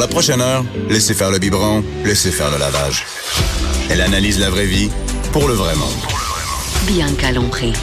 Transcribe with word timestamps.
la 0.00 0.08
prochaine 0.08 0.40
heure, 0.40 0.64
laissez 0.88 1.12
faire 1.12 1.30
le 1.30 1.38
biberon, 1.38 1.84
laissez 2.06 2.30
faire 2.30 2.50
le 2.50 2.56
lavage. 2.56 3.04
Elle 3.90 4.00
analyse 4.00 4.38
la 4.38 4.48
vraie 4.48 4.64
vie 4.64 4.88
pour 5.30 5.46
le 5.46 5.52
vrai 5.52 5.74
monde. 5.76 5.90
Bianca 6.86 7.30
Lompré. 7.32 7.74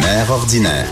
Mère 0.00 0.30
ordinaire. 0.30 0.88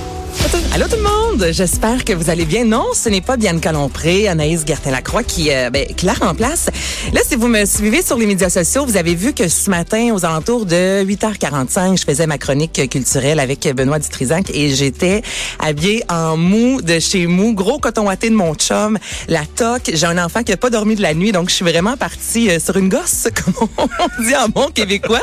Allô 0.74 0.88
tout 0.88 0.96
le 0.96 1.02
monde, 1.02 1.52
j'espère 1.52 2.04
que 2.04 2.12
vous 2.12 2.30
allez 2.30 2.44
bien. 2.44 2.64
Non, 2.64 2.86
ce 2.94 3.08
n'est 3.08 3.20
pas 3.20 3.36
Bianca 3.36 3.70
Lompré, 3.70 4.26
Anaïs 4.26 4.64
Gertin-Lacroix 4.66 5.22
qui, 5.22 5.52
euh, 5.52 5.70
ben, 5.70 5.86
qui 5.86 6.04
la 6.04 6.14
remplace. 6.14 6.68
Là, 7.12 7.20
si 7.24 7.36
vous 7.36 7.46
me 7.46 7.64
suivez 7.64 8.02
sur 8.02 8.16
les 8.16 8.26
médias 8.26 8.50
sociaux, 8.50 8.84
vous 8.84 8.96
avez 8.96 9.14
vu 9.14 9.34
que 9.34 9.46
ce 9.46 9.70
matin, 9.70 10.12
aux 10.12 10.24
alentours 10.24 10.66
de 10.66 11.04
8h45, 11.04 12.00
je 12.00 12.04
faisais 12.04 12.26
ma 12.26 12.38
chronique 12.38 12.90
culturelle 12.90 13.38
avec 13.38 13.72
Benoît 13.72 14.00
Dutrisac 14.00 14.50
et 14.52 14.70
j'étais 14.70 15.22
habillée 15.60 16.02
en 16.08 16.36
mou 16.36 16.82
de 16.82 16.98
chez 16.98 17.28
Mou, 17.28 17.54
gros 17.54 17.78
coton 17.78 18.06
watté 18.06 18.28
de 18.28 18.34
mon 18.34 18.56
chum, 18.56 18.98
la 19.28 19.46
toque. 19.46 19.92
J'ai 19.94 20.06
un 20.06 20.18
enfant 20.18 20.42
qui 20.42 20.50
a 20.50 20.56
pas 20.56 20.70
dormi 20.70 20.96
de 20.96 21.02
la 21.02 21.14
nuit, 21.14 21.30
donc 21.30 21.50
je 21.50 21.54
suis 21.54 21.64
vraiment 21.64 21.96
partie 21.96 22.50
euh, 22.50 22.58
sur 22.58 22.76
une 22.76 22.88
gosse, 22.88 23.28
comme 23.44 23.68
on 23.78 24.22
dit 24.24 24.34
en 24.34 24.48
bon 24.48 24.66
québécois. 24.74 25.22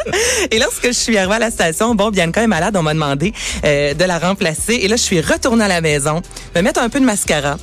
Et 0.49 0.59
lorsque 0.59 0.87
je 0.87 0.97
suis 0.97 1.17
arrivée 1.17 1.35
à 1.35 1.39
la 1.39 1.51
station, 1.51 1.93
bon, 1.93 2.09
Bianca 2.09 2.41
est 2.41 2.47
malade, 2.47 2.77
on 2.77 2.83
m'a 2.83 2.93
demandé 2.93 3.33
euh, 3.65 3.93
de 3.93 4.03
la 4.05 4.17
remplacer. 4.17 4.75
Et 4.75 4.87
là, 4.87 4.95
je 4.95 5.01
suis 5.01 5.19
retournée 5.19 5.40
à 5.49 5.67
la 5.67 5.81
maison, 5.81 6.21
me 6.55 6.61
mettre 6.61 6.79
un 6.81 6.89
peu 6.89 6.99
de 6.99 7.05
mascara, 7.05 7.57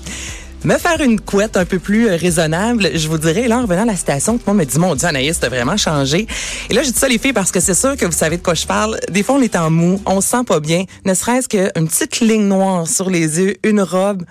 me 0.65 0.77
faire 0.79 1.01
une 1.01 1.21
couette 1.21 1.57
un 1.57 1.65
peu 1.65 1.79
plus 1.79 2.09
euh, 2.09 2.17
raisonnable, 2.17 2.91
je 2.95 3.09
vous 3.09 3.19
dirais. 3.19 3.47
Là, 3.47 3.59
en 3.59 3.63
revenant 3.63 3.83
à 3.83 3.87
la 3.87 3.97
station, 3.97 4.37
tout 4.37 4.43
le 4.47 4.53
monde 4.53 4.61
me 4.61 4.71
dit, 4.71 4.79
mon 4.79 4.95
Dieu, 4.95 5.07
Anaïs, 5.07 5.39
t'as 5.39 5.49
vraiment 5.49 5.77
changé. 5.77 6.27
Et 6.69 6.75
là, 6.75 6.83
j'ai 6.83 6.91
dit 6.91 6.99
ça, 6.99 7.09
les 7.09 7.19
filles, 7.19 7.33
parce 7.33 7.53
que 7.53 7.61
c'est 7.61 7.75
sûr 7.75 7.97
que 7.97 8.05
vous 8.05 8.13
savez 8.13 8.37
de 8.37 8.43
quoi 8.43 8.55
je 8.55 8.67
parle. 8.67 8.99
Des 9.11 9.23
fois, 9.23 9.37
on 9.37 9.43
est 9.43 9.57
en 9.57 9.71
mou, 9.71 10.03
on 10.07 10.21
se 10.21 10.29
sent 10.29 10.45
pas 10.47 10.61
bien, 10.61 10.85
ne 11.05 11.15
serait-ce 11.15 11.49
qu'une 11.49 11.89
petite 11.89 12.21
ligne 12.21 12.47
noire 12.49 12.87
sur 12.89 13.09
les 13.11 13.39
yeux, 13.41 13.55
une 13.63 13.81
robe. 13.81 14.25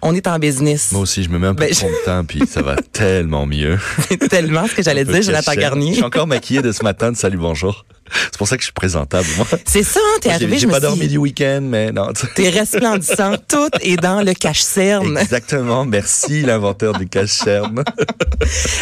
On 0.00 0.14
est 0.14 0.26
en 0.26 0.38
business. 0.38 0.92
Moi 0.92 1.02
aussi, 1.02 1.22
je 1.24 1.30
me 1.30 1.38
mets 1.38 1.46
un 1.46 1.54
peu 1.54 1.64
Ben, 1.64 1.70
de 1.70 1.94
teint, 2.04 2.24
puis 2.24 2.42
ça 2.46 2.60
va 2.62 2.76
tellement 2.92 3.46
mieux. 3.46 3.78
Tellement 4.30 4.66
ce 4.66 4.74
que 4.74 4.82
j'allais 4.82 5.04
dire, 5.04 5.22
Jonathan. 5.22 5.54
Garnier. 5.54 5.90
Je 5.90 5.94
suis 5.94 6.04
encore 6.04 6.26
maquillé 6.26 6.60
de 6.60 6.72
ce 6.72 6.82
matin 6.82 7.10
de 7.12 7.16
Salut 7.16 7.38
Bonjour. 7.38 7.86
C'est 8.12 8.38
pour 8.38 8.48
ça 8.48 8.56
que 8.56 8.62
je 8.62 8.66
suis 8.66 8.72
présentable, 8.72 9.26
moi. 9.36 9.46
C'est 9.64 9.82
ça, 9.82 10.00
hein, 10.00 10.18
t'es 10.20 10.30
arrivé, 10.30 10.56
je 10.56 10.62
J'ai 10.62 10.66
pas 10.66 10.80
dormi 10.80 11.08
du 11.08 11.16
week-end, 11.16 11.60
mais 11.62 11.92
non. 11.92 12.08
t'es 12.34 12.50
resplendissant, 12.50 13.36
tout 13.48 13.70
est 13.80 13.96
dans 13.96 14.22
le 14.22 14.34
cache-cerne. 14.34 15.18
Exactement. 15.18 15.84
Merci, 15.84 16.42
l'inventeur 16.42 16.94
du 16.98 17.06
cache-cerne. 17.06 17.82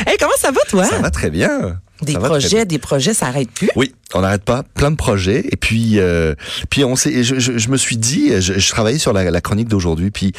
Hey, 0.07 0.17
comment 0.19 0.33
ça 0.39 0.51
va, 0.51 0.61
toi? 0.69 0.85
Ça 0.85 0.99
va 0.99 1.11
très 1.11 1.31
bien. 1.31 1.79
Des 2.03 2.15
projets, 2.15 2.65
des 2.65 2.79
projets, 2.79 3.15
ça 3.15 3.27
arrête 3.27 3.51
plus? 3.51 3.71
Oui, 3.77 3.95
on 4.13 4.21
n'arrête 4.23 4.43
pas, 4.43 4.65
plein 4.75 4.91
de 4.91 4.97
projets. 4.97 5.45
Et 5.53 5.57
puis, 5.57 6.01
euh, 6.01 6.35
puis 6.69 6.85
on 6.85 6.97
s'est, 6.97 7.23
je, 7.23 7.39
je, 7.39 7.57
je 7.59 7.69
me 7.69 7.77
suis 7.77 7.97
dit, 7.97 8.41
je, 8.41 8.59
je 8.59 8.71
travaillais 8.71 8.99
sur 8.99 9.13
la, 9.13 9.31
la 9.31 9.41
chronique 9.41 9.69
d'aujourd'hui, 9.69 10.11
puis 10.11 10.33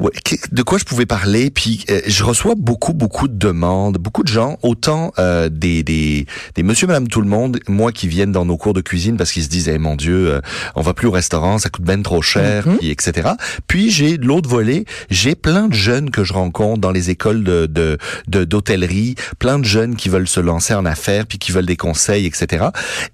ouais, 0.00 0.10
de 0.52 0.62
quoi 0.62 0.78
je 0.78 0.84
pouvais 0.84 1.06
parler? 1.06 1.50
Puis 1.50 1.84
euh, 1.90 2.00
je 2.06 2.24
reçois 2.24 2.54
beaucoup, 2.56 2.92
beaucoup 2.92 3.28
de 3.28 3.34
demandes, 3.36 3.98
beaucoup 3.98 4.22
de 4.22 4.28
gens, 4.28 4.58
autant 4.62 5.12
euh, 5.18 5.48
des, 5.48 5.82
des, 5.82 6.26
des 6.54 6.62
Monsieur, 6.62 6.86
Madame, 6.86 7.08
tout 7.08 7.20
le 7.20 7.28
monde, 7.28 7.60
moi 7.68 7.92
qui 7.92 8.08
viennent 8.08 8.32
dans 8.32 8.44
nos 8.44 8.56
cours 8.56 8.74
de 8.74 8.80
cuisine 8.80 9.16
parce 9.16 9.32
qu'ils 9.32 9.44
se 9.44 9.48
disent, 9.48 9.68
eh, 9.68 9.78
mon 9.78 9.96
Dieu, 9.96 10.28
euh, 10.30 10.40
on 10.74 10.82
va 10.82 10.94
plus 10.94 11.08
au 11.08 11.10
restaurant, 11.12 11.58
ça 11.58 11.68
coûte 11.70 11.84
ben 11.84 12.02
trop 12.02 12.22
cher, 12.22 12.64
puis 12.78 12.90
etc. 12.90 13.30
Puis 13.66 13.90
j'ai 13.90 14.18
de 14.18 14.26
l'autre 14.26 14.48
volet, 14.48 14.84
j'ai 15.10 15.34
plein 15.34 15.68
de 15.68 15.74
jeunes 15.74 16.10
que 16.10 16.24
je 16.24 16.32
rencontre 16.32 16.80
dans 16.80 16.90
les 16.92 17.10
écoles 17.10 17.44
de 17.44 17.66
de 17.66 17.98
de- 18.28 18.44
d'hôtellerie, 18.44 19.14
plein 19.38 19.58
de 19.58 19.64
jeunes 19.64 19.96
qui 19.96 20.08
veulent 20.08 20.28
se 20.28 20.40
lancer 20.40 20.74
en 20.74 20.84
affaires, 20.84 21.26
puis 21.26 21.38
qui 21.38 21.52
veulent 21.52 21.66
des 21.66 21.76
conseils, 21.76 22.26
etc. 22.26 22.66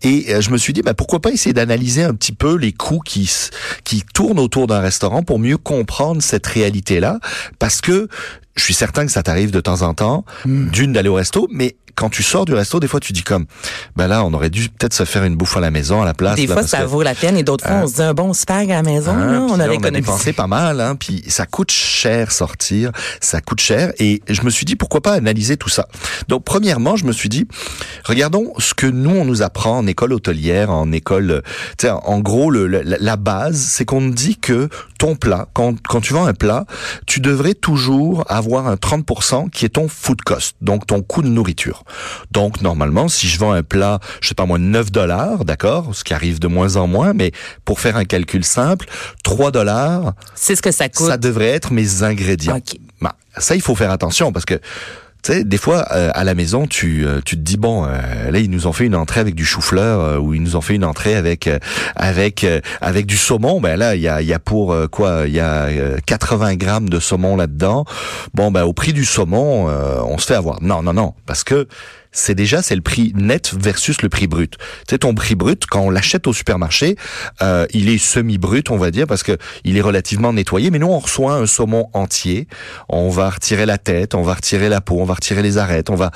Et 0.03 0.27
euh, 0.35 0.41
je 0.41 0.51
me 0.51 0.59
suis 0.59 0.73
dit, 0.73 0.83
bah, 0.83 0.95
pourquoi 0.95 1.21
pas 1.21 1.31
essayer 1.31 1.53
d'analyser 1.53 2.03
un 2.05 2.15
petit 2.15 2.33
peu 2.33 2.57
les 2.57 2.73
coûts 2.73 3.01
qui 3.05 3.31
qui 3.85 4.03
tournent 4.15 4.39
autour 4.39 4.67
d'un 4.67 4.81
restaurant 4.81 5.23
pour 5.23 5.39
mieux 5.39 5.57
comprendre 5.57 6.23
cette 6.23 6.47
réalité-là, 6.71 7.19
parce 7.59 7.81
que 7.81 8.09
je 8.57 8.63
suis 8.63 8.75
certain 8.75 9.07
que 9.07 9.13
ça 9.13 9.23
t'arrive 9.23 9.51
de 9.51 9.61
temps 9.61 9.83
en 9.83 9.95
temps, 9.95 10.25
d'une 10.45 10.93
d'aller 10.93 11.09
au 11.09 11.15
resto, 11.15 11.49
mais 11.51 11.77
quand 12.01 12.09
tu 12.09 12.23
sors 12.23 12.47
du 12.47 12.55
resto, 12.55 12.81
des 12.81 12.89
fois 12.89 12.99
tu 12.99 13.13
dis 13.13 13.23
comme, 13.23 13.45
ben 13.95 14.07
là, 14.09 14.25
on 14.25 14.33
aurait 14.33 14.49
dû 14.49 14.71
peut-être 14.71 14.95
se 14.95 15.05
faire 15.05 15.23
une 15.25 15.37
bouffe 15.37 15.59
à 15.59 15.61
la 15.61 15.71
maison 15.71 16.01
à 16.01 16.07
la 16.07 16.15
place. 16.15 16.37
Des 16.37 16.47
là, 16.47 16.55
fois, 16.55 16.67
ça 16.67 16.79
que- 16.79 16.85
vaut 16.85 17.03
la 17.03 17.15
peine 17.15 17.37
et 17.37 17.43
d'autres 17.43 17.67
fois, 17.67 17.77
Hein? 17.77 17.83
on 17.85 17.89
se 17.89 17.95
dit 17.97 18.03
un 18.03 18.15
bon 18.15 18.33
spag 18.33 18.71
à 18.73 18.77
la 18.77 18.83
maison, 18.83 19.13
Hein, 19.13 19.33
là, 19.33 19.41
on 19.43 19.57
là, 19.59 19.67
aurait 19.67 19.77
on 19.79 19.85
a 19.85 19.91
dépensé 19.91 20.33
pas 20.33 20.47
mal, 20.47 20.81
hein, 20.81 20.97
puis 20.97 21.23
ça 21.29 21.45
coûte 21.45 21.71
cher 21.71 22.33
sortir, 22.33 22.91
ça 23.21 23.43
coûte 23.43 23.61
cher, 23.61 23.93
et 23.99 24.23
je 24.31 24.41
me 24.43 24.49
suis 24.51 24.65
dit 24.65 24.77
pourquoi 24.77 25.03
pas 25.03 25.13
analyser 25.13 25.59
tout 25.59 25.69
ça? 25.69 25.87
Donc 26.29 26.45
premièrement, 26.45 26.97
je 26.97 27.05
me 27.05 27.13
suis 27.13 27.29
dit, 27.29 27.47
regardons 28.05 28.53
ce 28.59 28.73
que 28.73 28.87
nous 28.87 29.11
on 29.11 29.27
nous 29.27 29.43
apprend 29.43 29.77
en 29.79 29.87
école 29.87 30.15
hôtelière, 30.15 30.71
en 30.71 30.91
école, 30.93 31.31
euh, 31.31 31.41
tu 31.77 31.87
sais, 31.87 31.91
en 31.91 32.21
gros 32.21 32.51
le, 32.51 32.67
la, 32.67 32.83
la 32.99 33.17
base, 33.17 33.57
c'est 33.59 33.85
qu'on 33.85 34.01
nous 34.01 34.15
dit 34.15 34.37
que 34.37 34.69
ton 34.99 35.17
plat, 35.17 35.49
quand, 35.53 35.75
quand 35.87 36.01
tu 36.01 36.15
vends 36.15 36.27
un 36.27 36.35
plat, 36.35 36.65
tu 37.07 37.21
devrais 37.21 37.55
toujours 37.55 38.25
avoir 38.29 38.67
un 38.69 38.75
30% 38.77 39.51
qui 39.51 39.65
est 39.65 39.71
ton 39.71 39.89
food 39.89 40.23
cost, 40.23 40.57
donc 40.61 40.87
ton 40.87 41.03
coût 41.03 41.23
de 41.23 41.29
nourriture. 41.29 41.85
Donc 42.31 42.61
normalement, 42.63 43.09
si 43.09 43.29
je 43.29 43.39
vends 43.39 43.53
un 43.53 43.63
plat, 43.63 44.01
je 44.21 44.29
sais 44.29 44.35
pas 44.35 44.47
moi, 44.47 44.59
9 44.59 44.91
dollars, 44.91 45.45
d'accord, 45.45 45.95
ce 45.95 46.05
qui 46.05 46.15
arrive 46.15 46.39
de 46.39 46.49
moins 46.49 46.77
en 46.77 46.87
moins, 46.87 47.13
mais 47.13 47.33
pour 47.65 47.81
faire 47.81 47.97
un 47.97 48.05
calcul 48.05 48.45
simple, 48.45 48.87
3 49.25 49.51
dollars, 49.51 50.13
C'est 50.35 50.57
ce 50.57 50.63
que 50.63 50.71
ça 50.73 50.89
coûte. 50.89 51.07
ça 51.07 51.17
devrait 51.17 51.49
être 51.49 51.73
mes 51.73 52.03
ingrédients. 52.03 52.57
Ok. 52.57 52.77
Bah, 53.01 53.15
ça, 53.39 53.55
il 53.55 53.63
faut 53.63 53.75
faire 53.75 53.91
attention 53.91 54.33
parce 54.33 54.45
que 54.45 54.61
tu 55.23 55.33
sais, 55.33 55.45
des 55.45 55.59
fois, 55.59 55.85
euh, 55.93 56.11
à 56.15 56.25
la 56.25 56.35
maison, 56.35 56.67
tu, 56.67 57.07
euh, 57.07 57.21
tu 57.25 57.37
te 57.37 57.43
dis 57.43 57.57
bon, 57.57 57.85
euh, 57.85 58.31
là, 58.31 58.39
ils 58.39 58.51
nous 58.51 58.67
ont 58.67 58.73
fait 58.73 58.87
une 58.87 58.95
entrée 58.95 59.21
avec 59.21 59.35
du 59.35 59.45
chou-fleur 59.45 60.01
euh, 60.01 60.19
ou 60.19 60.35
ils 60.35 60.43
nous 60.43 60.57
ont 60.57 60.61
fait 60.61 60.75
une 60.75 60.85
entrée 60.85 61.15
avec 61.15 61.47
euh, 61.47 61.59
avec 61.95 62.45
euh, 62.45 62.61
avec 62.81 63.07
du 63.07 63.17
saumon. 63.17 63.61
Ben 63.61 63.79
là, 63.79 63.95
il 63.97 64.01
y 64.01 64.09
a, 64.09 64.23
y 64.23 64.33
a 64.33 64.39
pour 64.39 64.75
quoi 64.91 65.25
Il 65.27 65.35
y 65.35 65.41
a 65.41 65.65
euh, 65.65 65.99
80 66.07 66.57
grammes 66.57 66.89
de 66.89 66.99
saumon 67.01 67.37
là-dedans. 67.37 67.85
Bon, 68.35 68.51
ben 68.51 68.65
au 68.65 68.73
prix 68.73 68.93
du 68.93 69.05
saumon, 69.05 69.67
on 69.67 70.19
se 70.19 70.27
fait 70.27 70.35
avoir. 70.35 70.63
Non, 70.63 70.83
non, 70.83 70.93
non, 70.93 71.15
parce 71.27 71.45
que 71.45 71.69
c'est 72.13 72.35
déjà 72.35 72.63
c'est 72.63 72.75
le 72.75 72.81
prix 72.81 73.13
net 73.15 73.53
versus 73.59 74.03
le 74.03 74.09
prix 74.09 74.27
brut. 74.27 74.57
Sais 74.89 74.99
ton 74.99 75.15
prix 75.15 75.35
brut 75.35 75.65
quand 75.67 75.81
on 75.81 75.91
l'achète 75.91 76.27
au 76.27 76.33
supermarché, 76.33 76.97
euh, 77.43 77.67
il 77.73 77.89
est 77.89 77.99
semi 77.99 78.39
brut 78.39 78.71
on 78.71 78.77
va 78.77 78.91
dire 78.91 79.07
parce 79.07 79.23
que 79.23 79.39
il 79.65 79.77
est 79.77 79.81
relativement 79.81 80.33
nettoyé. 80.33 80.71
Mais 80.71 80.79
nous 80.79 80.89
on 80.89 80.99
reçoit 80.99 81.35
un 81.35 81.47
saumon 81.47 81.89
entier, 81.93 82.49
on 82.89 83.09
va 83.11 83.31
retirer 83.31 83.67
la 83.67 83.79
tête, 83.79 84.15
on 84.15 84.23
va 84.23 84.35
retirer 84.35 84.69
la 84.69 84.81
peau, 84.81 84.99
on 85.01 85.05
va 85.05 85.15
retirer 85.15 85.43
les 85.43 85.59
arêtes, 85.59 85.91
on 85.91 85.95
va 85.95 86.11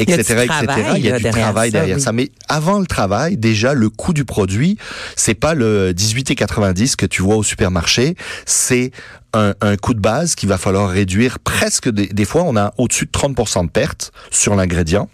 Il 0.00 0.08
y 0.08 0.12
a 0.12 0.16
etc 0.16 0.34
du 0.34 0.40
etc. 0.42 0.66
travail, 0.66 1.00
Il 1.00 1.04
y 1.04 1.08
a 1.08 1.12
là, 1.12 1.16
du 1.18 1.22
derrière 1.22 1.44
travail 1.44 1.70
ça, 1.70 1.78
derrière 1.78 1.96
oui. 1.96 2.02
ça. 2.02 2.12
Mais 2.12 2.30
avant 2.48 2.78
le 2.78 2.86
travail, 2.86 3.36
déjà 3.36 3.74
le 3.74 3.90
coût 3.90 4.12
du 4.12 4.24
produit, 4.24 4.76
c'est 5.16 5.34
pas 5.34 5.54
le 5.54 5.92
18,90 5.92 6.96
que 6.96 7.06
tu 7.06 7.22
vois 7.22 7.36
au 7.36 7.42
supermarché, 7.42 8.16
c'est 8.44 8.90
un, 9.34 9.54
un 9.60 9.76
coût 9.76 9.94
de 9.94 10.00
base 10.00 10.34
qu'il 10.34 10.48
va 10.48 10.58
falloir 10.58 10.90
réduire 10.90 11.38
presque 11.38 11.88
des, 11.90 12.06
des 12.06 12.24
fois 12.24 12.42
on 12.44 12.56
a 12.56 12.72
au-dessus 12.78 13.06
de 13.06 13.10
30% 13.10 13.66
de 13.66 13.70
perte 13.70 14.10
sur 14.30 14.54
l'ingrédient 14.54 15.08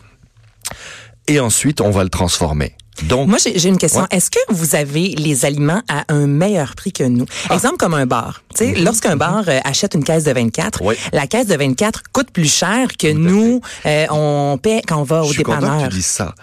et 1.29 1.41
ensuite 1.41 1.81
on 1.81 1.91
va 1.91 2.03
le 2.05 2.11
transformer. 2.11 2.75
Donc 3.03 3.29
Moi, 3.29 3.39
j'ai 3.43 3.69
une 3.69 3.77
question. 3.77 4.03
Ouais. 4.03 4.07
Est-ce 4.13 4.31
que 4.31 4.39
vous 4.51 4.77
avez 4.77 5.09
les 5.17 5.45
aliments 5.45 5.83
à 5.89 6.05
un 6.15 6.29
meilleur 6.29 6.77
prix 6.77 6.93
que 6.93 7.03
nous? 7.03 7.27
Ah. 7.51 7.55
Exemple 7.57 7.77
comme 7.77 7.93
un 7.95 8.07
bar. 8.07 8.43
Tu 8.57 8.67
sais, 8.67 8.75
lorsqu'un 8.77 9.17
bar 9.17 9.43
euh, 9.49 9.59
achète 9.65 9.95
une 9.95 10.05
caisse 10.05 10.23
de 10.23 10.33
24, 10.33 10.81
Mhm. 10.81 10.89
Oui. 10.89 10.95
la 11.13 11.27
caisse 11.27 11.49
de 11.49 11.57
24 11.57 12.05
coûte 12.13 12.31
plus 12.31 12.53
cher 12.53 12.87
que 12.97 13.11
nous, 13.13 13.61
euh, 13.85 14.07
on 14.11 14.59
paie 14.63 14.81
quand 14.87 14.99
on 15.01 15.03
va 15.03 15.23
je 15.25 15.41
au 15.41 15.43
content 15.43 15.79
que 15.79 15.89
tu 15.89 15.97
dises 15.97 16.07
ça. 16.07 16.37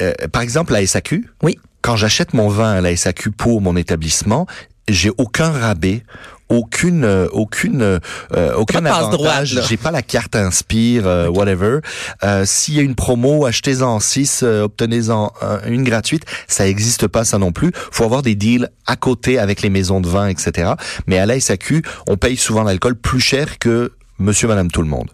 Euh, 0.00 0.14
par 0.32 0.40
exemple 0.40 0.72
la 0.72 0.80
SAQ, 0.86 1.28
Oui. 1.42 1.58
quand 1.82 1.96
j'achète 1.96 2.32
mon 2.32 2.48
vin 2.48 2.70
à 2.72 2.80
la 2.80 2.96
SAQ 2.96 3.30
pour 3.32 3.60
mon 3.60 3.76
établissement, 3.76 4.46
j'ai 4.88 5.10
aucun 5.18 5.50
rabais, 5.50 6.04
aucune 6.48 7.04
euh, 7.04 7.28
aucune 7.32 7.82
euh, 7.82 8.54
aucun 8.54 8.82
passe 8.82 9.10
droite, 9.10 9.32
avantage, 9.32 9.60
j'ai 9.68 9.76
pas 9.76 9.90
la 9.90 10.02
carte 10.02 10.34
Inspire 10.36 11.06
euh, 11.06 11.28
whatever. 11.28 11.78
Euh, 12.24 12.44
s'il 12.46 12.74
y 12.74 12.78
a 12.78 12.82
une 12.82 12.94
promo, 12.94 13.44
achetez-en 13.46 14.00
6, 14.00 14.42
obtenez-en 14.42 15.32
un- 15.42 15.60
une 15.66 15.84
gratuite, 15.84 16.24
ça 16.46 16.66
existe 16.68 17.06
pas 17.06 17.24
ça 17.24 17.38
non 17.38 17.52
plus. 17.52 17.70
Faut 17.90 18.04
avoir 18.04 18.22
des 18.22 18.34
deals 18.34 18.68
à 18.86 18.96
côté 18.96 19.38
avec 19.38 19.62
les 19.62 19.70
maisons 19.70 20.00
de 20.00 20.08
vin 20.08 20.28
etc. 20.28 20.72
Mais 21.06 21.18
à 21.18 21.26
la 21.26 21.38
SAQ, 21.38 21.82
on 22.06 22.16
paye 22.16 22.36
souvent 22.36 22.62
l'alcool 22.62 22.94
plus 22.96 23.20
cher 23.20 23.58
que 23.58 23.92
monsieur 24.18 24.48
madame 24.48 24.70
tout 24.70 24.82
le 24.82 24.88
monde. 24.88 25.08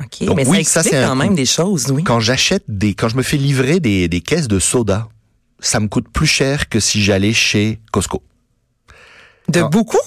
OK, 0.00 0.24
Donc 0.26 0.36
mais 0.36 0.46
oui, 0.46 0.64
ça 0.64 0.74
ça, 0.74 0.80
explique 0.80 0.98
c'est 0.98 1.04
un 1.04 1.08
quand 1.08 1.16
même 1.16 1.28
coût. 1.30 1.34
des 1.34 1.46
choses, 1.46 1.90
oui. 1.90 2.04
Quand 2.04 2.20
j'achète 2.20 2.62
des, 2.68 2.94
quand 2.94 3.08
je 3.08 3.16
me 3.16 3.22
fais 3.22 3.36
livrer 3.36 3.80
des, 3.80 4.06
des 4.08 4.20
caisses 4.20 4.46
de 4.48 4.58
soda, 4.60 5.08
ça 5.60 5.80
me 5.80 5.88
coûte 5.88 6.06
plus 6.12 6.26
cher 6.28 6.68
que 6.68 6.78
si 6.78 7.02
j'allais 7.02 7.32
chez 7.32 7.80
Costco. 7.90 8.22
De 9.48 9.62
beaucoup? 9.62 9.98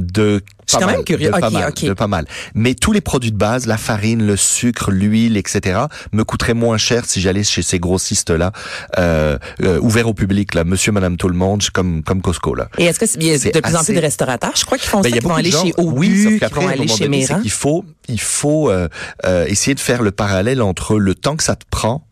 De 0.00 0.42
pas 0.72 0.78
quand 0.80 0.86
mal, 0.86 0.96
même 0.96 1.04
curieux. 1.04 1.26
de 1.30 1.38
pas 1.38 1.50
mal, 1.50 1.72
de 1.72 1.92
pas 1.92 2.06
mal. 2.08 2.26
Mais 2.54 2.74
tous 2.74 2.90
les 2.92 3.00
produits 3.00 3.30
de 3.30 3.36
base, 3.36 3.66
la 3.66 3.76
farine, 3.76 4.26
le 4.26 4.36
sucre, 4.36 4.90
l'huile, 4.90 5.36
etc., 5.36 5.82
me 6.12 6.24
coûteraient 6.24 6.52
moins 6.54 6.78
cher 6.78 7.04
si 7.04 7.20
j'allais 7.20 7.44
chez 7.44 7.62
ces 7.62 7.78
grossistes 7.78 8.30
là, 8.30 8.50
euh, 8.98 9.38
euh, 9.62 9.78
ouverts 9.80 10.08
au 10.08 10.14
public 10.14 10.54
là, 10.54 10.64
Monsieur, 10.64 10.90
Madame, 10.90 11.16
tout 11.16 11.28
le 11.28 11.36
monde, 11.36 11.62
comme 11.72 12.02
comme 12.02 12.22
Costco 12.22 12.54
là. 12.56 12.68
Et 12.78 12.86
est-ce 12.86 12.98
que 12.98 13.06
c'est- 13.06 13.18
il 13.22 13.38
C'est 13.38 13.52
de 13.54 13.60
plus 13.60 13.76
en 13.76 13.84
plus 13.84 13.94
de 13.94 14.00
restaurateurs? 14.00 14.52
Je 14.56 14.64
crois 14.64 14.78
qu'ils 14.78 14.88
font 14.88 15.00
Ben, 15.00 15.10
ça, 15.10 15.16
il 15.16 15.22
y 15.22 15.24
a 15.24 15.28
vont 15.28 15.34
aller 15.36 15.50
gens- 15.52 15.64
chez 15.64 15.74
Obu, 15.76 16.26
oui, 16.26 16.38
qu'après, 16.40 16.60
vont 16.62 16.68
aller 16.68 16.88
chez 16.88 17.08
qu'il 17.42 17.50
faut, 17.52 17.84
il 18.08 18.20
faut 18.20 18.70
euh, 18.70 18.88
euh, 19.26 19.44
essayer 19.46 19.74
de 19.76 19.80
faire 19.80 20.02
le 20.02 20.10
parallèle 20.10 20.60
entre 20.60 20.98
le 20.98 21.14
temps 21.14 21.36
que 21.36 21.44
ça 21.44 21.54
te 21.54 21.64
prend. 21.70 22.04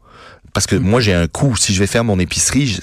Parce 0.55 0.67
Mm. 0.67 0.71
que 0.71 0.77
moi 0.77 1.01
j'ai 1.01 1.15
un 1.15 1.27
coût, 1.29 1.57
si 1.57 1.73
je 1.75 1.79
vais 1.81 1.87
faire 1.87 2.05
mon 2.05 2.19
épicerie, 2.21 2.67
je- 2.67 2.79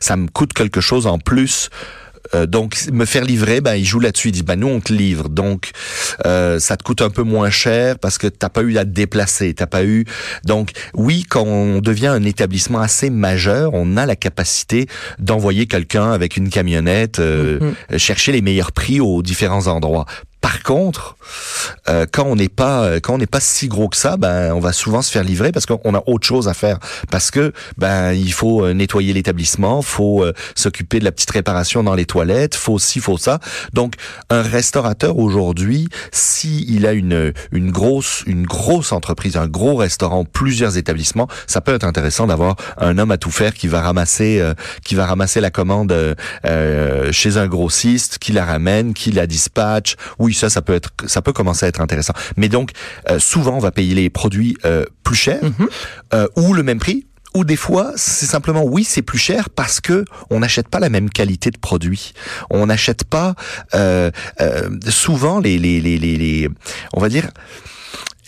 ça 0.00 0.16
me 0.16 0.26
coûte 0.28 0.52
quelque 0.52 0.80
chose 0.80 1.06
en 1.06 1.18
plus 1.18 1.70
Euh, 2.34 2.46
donc 2.46 2.76
me 2.92 3.04
faire 3.04 3.24
livrer, 3.24 3.60
ben 3.60 3.74
ils 3.74 3.84
jouent 3.84 4.00
là-dessus. 4.00 4.28
Ils 4.28 4.32
disent 4.32 4.44
ben 4.44 4.56
nous 4.56 4.68
on 4.68 4.80
te 4.80 4.92
livre, 4.92 5.28
donc 5.28 5.70
euh, 6.24 6.58
ça 6.58 6.76
te 6.76 6.82
coûte 6.82 7.02
un 7.02 7.10
peu 7.10 7.22
moins 7.22 7.50
cher 7.50 7.98
parce 7.98 8.18
que 8.18 8.26
t'as 8.26 8.48
pas 8.48 8.62
eu 8.62 8.76
à 8.78 8.84
te 8.84 8.90
déplacer, 8.90 9.54
t'as 9.54 9.66
pas 9.66 9.84
eu. 9.84 10.04
Donc 10.44 10.70
oui, 10.94 11.24
quand 11.28 11.42
on 11.44 11.80
devient 11.80 12.08
un 12.08 12.22
établissement 12.24 12.80
assez 12.80 13.10
majeur, 13.10 13.70
on 13.74 13.96
a 13.96 14.06
la 14.06 14.16
capacité 14.16 14.86
d'envoyer 15.18 15.66
quelqu'un 15.66 16.10
avec 16.12 16.36
une 16.36 16.48
camionnette 16.48 17.18
euh, 17.18 17.58
Mhm. 17.90 17.98
chercher 17.98 18.32
les 18.32 18.42
meilleurs 18.42 18.72
prix 18.72 19.00
aux 19.00 19.22
différents 19.22 19.66
endroits. 19.66 20.06
Par 20.46 20.62
contre, 20.62 21.16
euh, 21.88 22.06
quand 22.08 22.22
on 22.22 22.36
n'est 22.36 22.48
pas 22.48 22.84
euh, 22.84 23.00
quand 23.00 23.14
on 23.14 23.18
n'est 23.18 23.26
pas 23.26 23.40
si 23.40 23.66
gros 23.66 23.88
que 23.88 23.96
ça, 23.96 24.16
ben 24.16 24.52
on 24.52 24.60
va 24.60 24.72
souvent 24.72 25.02
se 25.02 25.10
faire 25.10 25.24
livrer 25.24 25.50
parce 25.50 25.66
qu'on 25.66 25.92
a 25.92 26.02
autre 26.06 26.24
chose 26.24 26.46
à 26.46 26.54
faire 26.54 26.78
parce 27.10 27.32
que 27.32 27.52
ben 27.78 28.12
il 28.12 28.32
faut 28.32 28.64
euh, 28.64 28.72
nettoyer 28.72 29.12
l'établissement, 29.12 29.82
faut 29.82 30.22
euh, 30.22 30.32
s'occuper 30.54 31.00
de 31.00 31.04
la 31.04 31.10
petite 31.10 31.32
réparation 31.32 31.82
dans 31.82 31.96
les 31.96 32.04
toilettes, 32.04 32.54
faut 32.54 32.78
ci, 32.78 33.00
faut 33.00 33.18
ça. 33.18 33.40
Donc 33.72 33.94
un 34.30 34.40
restaurateur 34.40 35.18
aujourd'hui, 35.18 35.88
si 36.12 36.64
il 36.68 36.86
a 36.86 36.92
une 36.92 37.32
une 37.50 37.72
grosse 37.72 38.22
une 38.28 38.46
grosse 38.46 38.92
entreprise, 38.92 39.36
un 39.36 39.48
gros 39.48 39.74
restaurant, 39.74 40.24
plusieurs 40.24 40.76
établissements, 40.76 41.26
ça 41.48 41.60
peut 41.60 41.74
être 41.74 41.82
intéressant 41.82 42.28
d'avoir 42.28 42.54
un 42.78 42.98
homme 42.98 43.10
à 43.10 43.18
tout 43.18 43.32
faire 43.32 43.52
qui 43.52 43.66
va 43.66 43.80
ramasser 43.80 44.38
euh, 44.38 44.54
qui 44.84 44.94
va 44.94 45.06
ramasser 45.06 45.40
la 45.40 45.50
commande 45.50 45.92
chez 47.10 47.36
un 47.36 47.48
grossiste, 47.48 48.18
qui 48.18 48.30
la 48.30 48.44
ramène, 48.44 48.94
qui 48.94 49.10
la 49.10 49.26
dispatche. 49.26 49.96
Ça 50.36 50.50
ça 50.50 50.62
peut 50.62 50.74
être 50.74 50.90
ça 51.06 51.22
peut 51.22 51.32
commencer 51.32 51.66
à 51.66 51.68
être 51.68 51.80
intéressant. 51.80 52.14
Mais 52.36 52.48
donc 52.48 52.70
euh, 53.10 53.18
souvent 53.18 53.56
on 53.56 53.60
va 53.60 53.70
payer 53.72 53.94
les 53.94 54.10
produits 54.10 54.56
euh, 54.64 54.84
plus 55.02 55.16
chers 55.16 55.40
euh, 56.14 56.26
ou 56.36 56.52
le 56.54 56.62
même 56.62 56.78
prix 56.78 57.06
ou 57.34 57.44
des 57.44 57.56
fois, 57.56 57.92
c'est 57.96 58.24
simplement 58.24 58.62
oui, 58.64 58.82
c'est 58.82 59.02
plus 59.02 59.18
cher 59.18 59.50
parce 59.50 59.78
que 59.82 60.06
on 60.30 60.40
n'achète 60.40 60.68
pas 60.68 60.80
la 60.80 60.88
même 60.88 61.10
qualité 61.10 61.50
de 61.50 61.58
produit. 61.58 62.14
On 62.48 62.64
n'achète 62.66 63.04
pas 63.04 63.34
euh, 63.74 64.10
euh, 64.40 64.70
souvent 64.88 65.38
les, 65.38 65.58
les, 65.58 65.78
les, 65.82 65.98
les, 65.98 66.16
les- 66.16 66.48
on 66.94 67.00
va 67.00 67.10
dire 67.10 67.28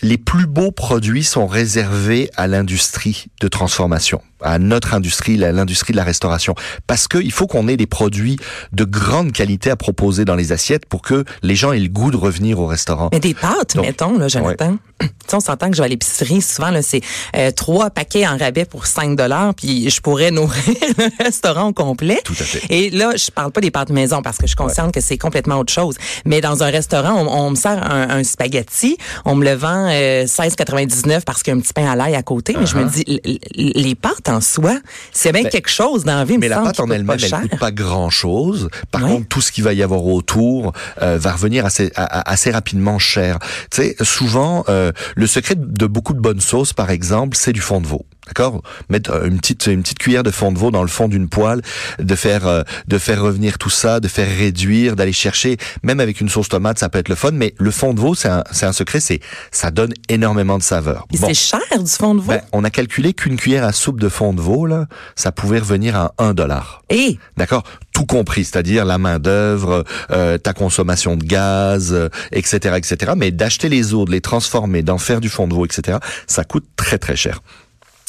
les 0.01 0.17
plus 0.17 0.47
beaux 0.47 0.71
produits 0.71 1.23
sont 1.23 1.47
réservés 1.47 2.29
à 2.35 2.47
l'industrie 2.47 3.27
de 3.41 3.47
transformation, 3.47 4.21
à 4.41 4.59
notre 4.59 4.93
industrie, 4.93 5.43
à 5.43 5.51
l'industrie 5.51 5.91
de 5.91 5.97
la 5.97 6.03
restauration, 6.03 6.55
parce 6.87 7.07
que 7.07 7.17
il 7.17 7.31
faut 7.31 7.47
qu'on 7.47 7.67
ait 7.67 7.77
des 7.77 7.87
produits 7.87 8.37
de 8.71 8.83
grande 8.85 9.31
qualité 9.31 9.69
à 9.69 9.75
proposer 9.75 10.25
dans 10.25 10.35
les 10.35 10.51
assiettes 10.51 10.85
pour 10.85 11.01
que 11.01 11.25
les 11.43 11.55
gens 11.55 11.73
aient 11.73 11.79
le 11.79 11.89
goût 11.89 12.11
de 12.11 12.17
revenir 12.17 12.59
au 12.59 12.67
restaurant. 12.67 13.09
Mais 13.11 13.19
des 13.19 13.33
pâtes, 13.33 13.75
Donc, 13.75 13.85
mettons, 13.85 14.17
là, 14.17 14.27
Jonathan. 14.27 14.77
Tu 14.99 15.07
sais, 15.27 15.35
on 15.37 15.39
s'entend 15.39 15.69
que 15.69 15.77
je 15.77 15.81
vais 15.81 15.85
à 15.85 15.89
l'épicerie, 15.89 16.41
souvent, 16.41 16.71
là, 16.71 16.81
c'est 16.81 16.99
euh, 17.35 17.51
trois 17.51 17.89
paquets 17.89 18.27
en 18.27 18.35
rabais 18.35 18.65
pour 18.65 18.85
5 18.85 19.15
dollars, 19.15 19.53
puis 19.53 19.89
je 19.89 20.01
pourrais 20.01 20.31
nourrir 20.31 20.75
le 20.97 21.23
restaurant 21.23 21.67
au 21.67 21.73
complet. 21.73 22.19
Tout 22.25 22.35
à 22.37 22.43
fait. 22.43 22.61
Et 22.69 22.89
là, 22.89 23.11
je 23.15 23.31
parle 23.31 23.51
pas 23.51 23.61
des 23.61 23.71
pâtes 23.71 23.91
maison 23.91 24.21
parce 24.21 24.37
que 24.37 24.43
je 24.43 24.49
suis 24.49 24.55
consciente 24.57 24.93
que 24.93 24.99
c'est 24.99 25.17
complètement 25.17 25.57
autre 25.59 25.71
chose. 25.71 25.95
Mais 26.25 26.41
dans 26.41 26.63
un 26.63 26.69
restaurant, 26.69 27.13
on, 27.13 27.45
on 27.45 27.51
me 27.51 27.55
sert 27.55 27.89
un, 27.89 28.09
un 28.09 28.23
spaghetti, 28.23 28.97
on 29.23 29.35
me 29.35 29.45
le 29.45 29.53
vend 29.53 29.88
euh, 29.89 30.25
16,99 30.25 31.21
parce 31.25 31.43
qu'il 31.43 31.51
y 31.53 31.55
a 31.55 31.57
un 31.57 31.61
petit 31.61 31.73
pain 31.73 31.89
à 31.89 31.95
l'ail 31.95 32.15
à 32.15 32.23
côté. 32.23 32.55
Mais 32.59 32.65
je 32.65 32.75
me 32.77 32.85
dis, 32.89 33.03
l- 33.07 33.19
l- 33.25 33.39
les 33.75 33.95
pâtes 33.95 34.29
en 34.29 34.41
soi, 34.41 34.77
c'est 35.11 35.31
bien 35.31 35.39
Uh-huh. 35.41 35.43
Ben, 35.45 35.49
quelque 35.51 35.69
chose 35.69 36.03
dans 36.03 36.15
la 36.17 36.25
vie. 36.25 36.33
me 36.35 36.39
Mais 36.41 36.47
la 36.49 36.59
pâte 36.59 36.79
en 36.79 36.83
elle-même, 36.89 37.07
pas 37.07 37.13
elle 37.15 37.19
cher. 37.21 37.41
coûte 37.41 37.57
pas 37.59 37.71
grand-chose. 37.71 38.69
Par 38.91 39.03
Ouais. 39.03 39.09
contre, 39.09 39.27
tout 39.27 39.41
ce 39.41 39.51
qui 39.51 39.61
va 39.61 39.73
y 39.73 39.81
avoir 39.83 40.05
autour 40.05 40.73
euh, 41.01 41.17
va 41.19 41.31
revenir 41.33 41.65
assez 41.65 42.51
rapidement 42.51 42.99
cher. 42.99 43.39
Tu 43.71 43.81
sais, 43.81 43.95
souvent, 44.01 44.63
euh, 44.69 44.91
le 45.15 45.27
secret 45.27 45.55
de 45.57 45.85
beaucoup 45.85 46.13
de 46.13 46.19
bonnes 46.19 46.41
sauces, 46.41 46.73
par 46.73 46.89
exemple, 46.91 47.37
c'est 47.37 47.53
du 47.53 47.61
fond 47.61 47.79
de 47.81 47.87
veau. 47.87 48.05
D'accord 48.29 48.61
Mettre 48.89 49.11
euh, 49.11 49.27
une 49.27 49.37
petite 49.37 49.67
une 49.67 49.81
petite 49.81 49.99
cuillère 49.99 50.23
de 50.23 50.31
fond 50.31 50.51
de 50.51 50.57
veau 50.57 50.71
dans 50.71 50.81
le 50.81 50.87
fond 50.87 51.07
d'une 51.07 51.27
poêle, 51.27 51.61
de 51.99 52.15
faire 52.15 52.47
euh, 52.47 52.63
de 52.87 52.97
faire 52.97 53.21
revenir 53.21 53.57
tout 53.57 53.69
ça, 53.69 53.99
de 53.99 54.07
faire 54.07 54.27
réduire, 54.27 54.95
d'aller 54.95 55.13
chercher. 55.13 55.57
Même 55.83 55.99
avec 55.99 56.21
une 56.21 56.29
sauce 56.29 56.49
tomate, 56.49 56.79
ça 56.79 56.89
peut 56.89 56.99
être 56.99 57.09
le 57.09 57.15
fun. 57.15 57.31
Mais 57.31 57.53
le 57.57 57.71
fond 57.71 57.93
de 57.93 57.99
veau, 57.99 58.15
c'est 58.15 58.29
un 58.29 58.43
c'est 58.51 58.65
un 58.65 58.73
secret. 58.73 58.99
C'est 58.99 59.19
ça 59.51 59.71
donne 59.71 59.93
énormément 60.07 60.57
de 60.57 60.63
saveur. 60.63 61.07
Bon. 61.11 61.27
c'est 61.27 61.33
cher 61.33 61.59
du 61.77 61.89
fond 61.89 62.15
de 62.15 62.21
veau? 62.21 62.29
Ben, 62.29 62.41
on 62.51 62.63
a 62.63 62.69
calculé 62.69 63.13
qu'une 63.13 63.35
cuillère 63.35 63.63
à 63.63 63.73
soupe 63.73 63.99
de 63.99 64.09
fond 64.09 64.33
de 64.33 64.41
veau, 64.41 64.65
là, 64.65 64.87
ça 65.15 65.31
pouvait 65.31 65.59
revenir 65.59 65.95
à 65.95 66.13
1 66.17 66.33
dollar. 66.33 66.83
Et? 66.89 67.17
D'accord 67.37 67.63
Tout 67.93 68.05
compris, 68.05 68.45
c'est-à-dire 68.45 68.85
la 68.85 68.97
main-d'œuvre, 68.97 69.83
euh, 70.11 70.37
ta 70.37 70.53
consommation 70.53 71.17
de 71.17 71.23
gaz, 71.23 71.93
euh, 71.93 72.09
etc., 72.31 72.75
etc. 72.77 73.13
Mais 73.15 73.31
d'acheter 73.31 73.69
les 73.69 73.93
eaux, 73.93 74.05
de 74.05 74.11
les 74.11 74.21
transformer, 74.21 74.83
d'en 74.83 74.97
faire 74.97 75.21
du 75.21 75.29
fond 75.29 75.47
de 75.47 75.53
veau, 75.53 75.65
etc., 75.65 75.97
ça 76.27 76.43
coûte 76.43 76.65
très 76.75 76.97
très 76.97 77.15
cher. 77.15 77.41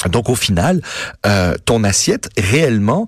Donc 0.09 0.29
au 0.29 0.35
final, 0.35 0.81
euh, 1.27 1.55
ton 1.65 1.85
assiette, 1.85 2.31
réellement, 2.39 3.07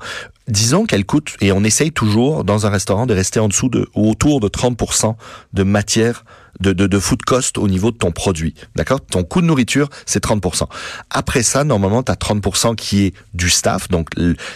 disons 0.48 0.84
qu'elle 0.84 1.04
coûte, 1.04 1.36
et 1.40 1.52
on 1.52 1.64
essaye 1.64 1.92
toujours 1.92 2.44
dans 2.44 2.66
un 2.66 2.70
restaurant 2.70 3.06
de 3.06 3.14
rester 3.14 3.40
en 3.40 3.48
dessous 3.48 3.68
de, 3.68 3.88
ou 3.94 4.10
autour 4.10 4.40
de 4.40 4.48
30% 4.48 5.14
de 5.52 5.62
matière 5.62 6.24
de, 6.60 6.72
de, 6.72 6.86
de 6.86 6.98
food 6.98 7.22
cost 7.22 7.58
au 7.58 7.66
niveau 7.66 7.90
de 7.90 7.96
ton 7.96 8.12
produit. 8.12 8.54
D'accord? 8.76 9.00
Ton 9.00 9.24
coût 9.24 9.40
de 9.40 9.46
nourriture, 9.46 9.88
c'est 10.06 10.22
30%. 10.22 10.64
Après 11.10 11.42
ça, 11.42 11.64
normalement, 11.64 12.02
tu 12.02 12.12
as 12.12 12.14
30% 12.14 12.76
qui 12.76 13.06
est 13.06 13.14
du 13.34 13.50
staff, 13.50 13.88
donc 13.88 14.08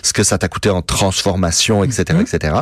ce 0.03 0.13
que 0.13 0.23
ça 0.23 0.39
t'a 0.39 0.49
coûté 0.49 0.71
en 0.71 0.83
transformation, 0.83 1.85
etc., 1.85 2.19
etc. 2.21 2.55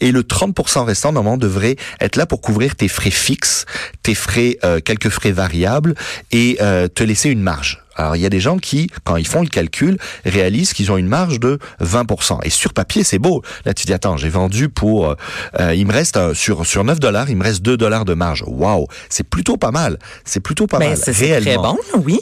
Et 0.00 0.12
le 0.12 0.22
30% 0.22 0.84
restant, 0.84 1.12
normalement, 1.12 1.38
devrait 1.38 1.76
être 2.00 2.16
là 2.16 2.26
pour 2.26 2.40
couvrir 2.40 2.76
tes 2.76 2.88
frais 2.88 3.10
fixes, 3.10 3.66
tes 4.02 4.14
frais, 4.14 4.58
euh, 4.64 4.80
quelques 4.80 5.08
frais 5.08 5.32
variables, 5.32 5.94
et 6.30 6.58
euh, 6.60 6.86
te 6.88 7.02
laisser 7.02 7.30
une 7.30 7.42
marge. 7.42 7.82
Alors, 7.96 8.16
il 8.16 8.22
y 8.22 8.26
a 8.26 8.30
des 8.30 8.40
gens 8.40 8.58
qui, 8.58 8.88
quand 9.04 9.16
ils 9.16 9.26
font 9.26 9.42
le 9.42 9.48
calcul, 9.48 9.98
réalisent 10.24 10.72
qu'ils 10.72 10.90
ont 10.90 10.96
une 10.96 11.08
marge 11.08 11.40
de 11.40 11.58
20%. 11.82 12.40
Et 12.44 12.50
sur 12.50 12.72
papier, 12.72 13.04
c'est 13.04 13.18
beau. 13.18 13.42
Là, 13.64 13.74
tu 13.74 13.86
dis, 13.86 13.92
attends, 13.92 14.16
j'ai 14.16 14.28
vendu 14.28 14.68
pour... 14.68 15.10
euh, 15.10 15.14
euh, 15.60 15.74
il 15.74 15.86
me 15.86 15.92
reste, 15.92 16.16
euh, 16.16 16.34
sur, 16.34 16.66
sur 16.66 16.84
9 16.84 17.00
dollars, 17.00 17.30
il 17.30 17.36
me 17.36 17.44
reste 17.44 17.62
2 17.62 17.76
dollars 17.76 18.04
de 18.04 18.14
marge. 18.14 18.44
Waouh 18.46 18.86
C'est 19.08 19.28
plutôt 19.28 19.56
pas 19.56 19.70
mal. 19.70 19.98
C'est 20.24 20.40
plutôt 20.40 20.66
pas 20.66 20.78
ben, 20.78 20.90
mal, 20.90 20.98
c'est 20.98 21.12
c'est 21.12 21.40
très 21.40 21.56
bon, 21.56 21.78
oui. 22.04 22.20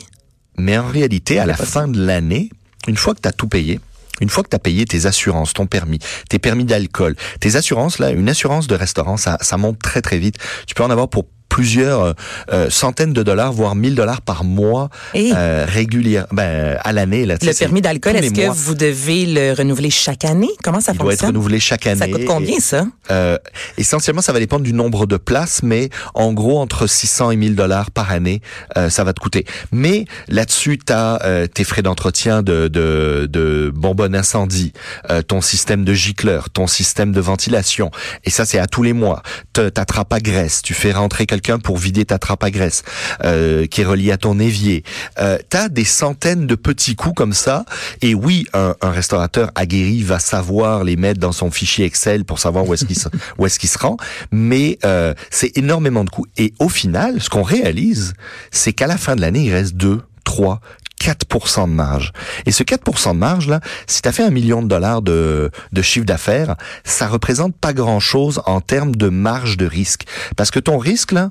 Mais 0.57 0.77
en 0.77 0.89
réalité, 0.89 1.39
à 1.39 1.47
la 1.47 1.57
fin 1.57 1.89
de 1.89 2.05
l'année, 2.05 2.51
une 2.87 2.97
fois 2.97 3.15
que 3.15 3.21
tu 3.21 3.29
as 3.29 3.33
tout 3.33 3.49
payé, 3.49 3.81
une 4.21 4.29
fois 4.29 4.43
que 4.43 4.49
tu 4.51 4.57
as 4.57 4.61
payé 4.61 4.85
tes 4.85 5.07
assurances, 5.07 5.53
ton 5.53 5.67
permis, 5.67 5.99
tes 6.29 6.39
permis 6.39 6.65
d'alcool, 6.65 7.17
tes 7.41 7.57
assurances, 7.57 7.99
là, 7.99 8.11
une 8.11 8.29
assurance 8.29 8.67
de 8.67 8.75
restaurant, 8.75 9.17
ça, 9.17 9.39
ça 9.41 9.57
monte 9.57 9.79
très 9.79 10.03
très 10.03 10.19
vite. 10.19 10.37
Tu 10.67 10.75
peux 10.75 10.83
en 10.83 10.91
avoir 10.91 11.09
pour 11.09 11.27
plusieurs 11.51 12.01
euh, 12.03 12.13
euh, 12.53 12.71
centaines 12.71 13.13
de 13.13 13.23
dollars, 13.23 13.53
voire 13.53 13.75
1000 13.75 13.95
dollars 13.95 14.23
par 14.23 14.45
mois 14.45 14.89
Et 15.13 15.33
euh, 15.37 15.67
régulière, 15.69 16.27
ben, 16.33 16.79
à 16.83 16.93
l'année. 16.95 17.27
Là, 17.27 17.37
tu 17.37 17.45
le 17.47 17.53
permis 17.53 17.83
d'alcool, 17.83 18.17
est-ce 18.17 18.33
que 18.33 18.49
vous 18.49 18.75
devez 18.75 19.27
le 19.27 19.53
renouveler 19.53 19.91
chaque 19.91 20.25
année? 20.25 20.49
Comment 20.65 20.81
ça 20.81 20.93
Il 20.95 20.99
doit 20.99 21.13
être 21.13 21.19
fonctionne? 21.19 21.37
renouvelé 21.37 21.61
chaque 21.61 21.87
année. 21.87 21.99
ça 21.99 22.09
coûte 22.09 22.25
combien, 22.25 22.57
Et, 22.57 22.61
ça? 22.61 22.87
euh, 23.11 23.37
essentiellement, 23.77 24.23
ça 24.23 24.33
va 24.33 24.39
dépendre 24.39 24.63
du 24.65 24.73
nombre 24.73 25.05
de 25.07 25.17
places, 25.19 25.63
mais 25.63 25.91
en 26.15 26.33
gros, 26.33 26.59
entre 26.61 26.87
600 26.87 27.33
et 27.33 27.37
1000 27.37 27.57
dollars 27.57 27.91
par 27.91 28.11
année, 28.11 28.41
euh, 28.79 28.89
ça 28.89 29.05
va 29.05 29.13
te 29.13 29.21
coûter. 29.21 29.45
Mais 29.73 30.05
là-dessus, 30.29 30.79
tu 30.79 30.93
as 30.93 31.47
tes 31.53 31.65
frais 31.65 31.83
d'entretien 31.83 32.43
de, 32.43 32.69
de, 32.69 33.27
de 33.31 33.73
bonbonne 33.75 34.15
incendie, 34.15 34.73
euh, 35.11 35.21
ton 35.23 35.41
système 35.41 35.85
de 35.85 35.93
gicleur, 35.95 36.49
ton 36.51 36.67
système 36.69 37.13
de 37.13 37.21
ventilation. 37.21 37.91
Et 38.25 38.31
ça, 38.31 38.45
c'est 38.47 38.59
à 38.59 38.67
tous 38.67 38.83
les 38.85 38.93
mois. 38.93 39.23
Trappe 39.53 40.13
à 40.13 40.21
graisse, 40.21 40.63
tu 40.63 40.73
fais 40.75 40.93
rentrer 40.93 41.27
quelqu'un 41.27 41.50
pour 41.59 41.79
vider 41.79 42.05
ta 42.05 42.19
trappe 42.19 42.45
à 42.45 42.51
graisse, 42.51 42.83
euh, 43.25 43.67
qui 43.67 43.81
est 43.81 43.85
reliée 43.85 44.13
à 44.13 44.17
ton 44.17 44.39
évier. 44.39 44.85
Euh, 45.19 45.39
tu 45.51 45.57
as 45.57 45.69
des 45.69 45.85
centaines 45.85 46.47
de 46.47 46.55
petits 46.55 46.97
coûts 46.97 47.13
comme 47.13 47.33
ça. 47.33 47.65
Et 48.03 48.15
oui, 48.15 48.47
un, 48.53 48.75
un 48.81 48.91
restaurateur 48.91 49.51
aguerri 49.55 50.03
va 50.03 50.19
savoir 50.19 50.85
les 50.85 50.97
mettre 50.97 51.21
dans 51.21 51.33
son 51.33 51.51
fichier 51.51 51.85
Excel 51.85 52.25
pour 52.25 52.39
savoir 52.39 52.69
où 52.69 52.75
est-ce 52.75 52.85
qu'il 52.85 52.99
se, 52.99 53.09
où 53.39 53.47
est-ce 53.47 53.59
qu'il 53.59 53.69
se 53.69 53.79
rend. 53.79 53.97
Mais 54.31 54.79
euh, 54.85 55.15
c'est 55.31 55.57
énormément 55.57 56.05
de 56.05 56.11
coûts. 56.11 56.27
Et 56.37 56.53
au 56.59 56.69
final, 56.69 57.21
ce 57.21 57.29
qu'on 57.29 57.43
réalise, 57.43 58.15
c'est 58.51 58.73
qu'à 58.73 58.87
la 58.87 58.99
fin 58.99 59.17
de 59.17 59.21
l'année, 59.21 59.45
il 59.45 59.53
reste 59.53 59.75
2, 59.75 60.01
3, 60.25 60.61
4% 61.01 61.69
de 61.69 61.75
marge. 61.75 62.13
Et 62.47 62.53
ce 62.53 62.63
4% 62.63 63.13
de 63.13 63.19
marge, 63.19 63.49
là, 63.49 63.61
si 63.87 64.03
tu 64.03 64.09
as 64.09 64.13
fait 64.13 64.23
un 64.23 64.31
million 64.31 64.63
de 64.63 64.69
dollars 64.69 65.03
de, 65.03 65.51
de 65.73 65.83
chiffre 65.83 66.07
d'affaires, 66.07 66.57
ça 66.85 67.09
représente 67.09 67.57
pas 67.57 67.73
grand-chose 67.73 68.43
en 68.47 68.61
termes 68.61 68.95
de 68.95 69.09
marge 69.09 69.57
de 69.57 69.67
risque. 69.67 70.05
Parce 70.37 70.51
que 70.51 70.61
ton 70.61 70.79
risque, 70.79 71.13
là, 71.13 71.31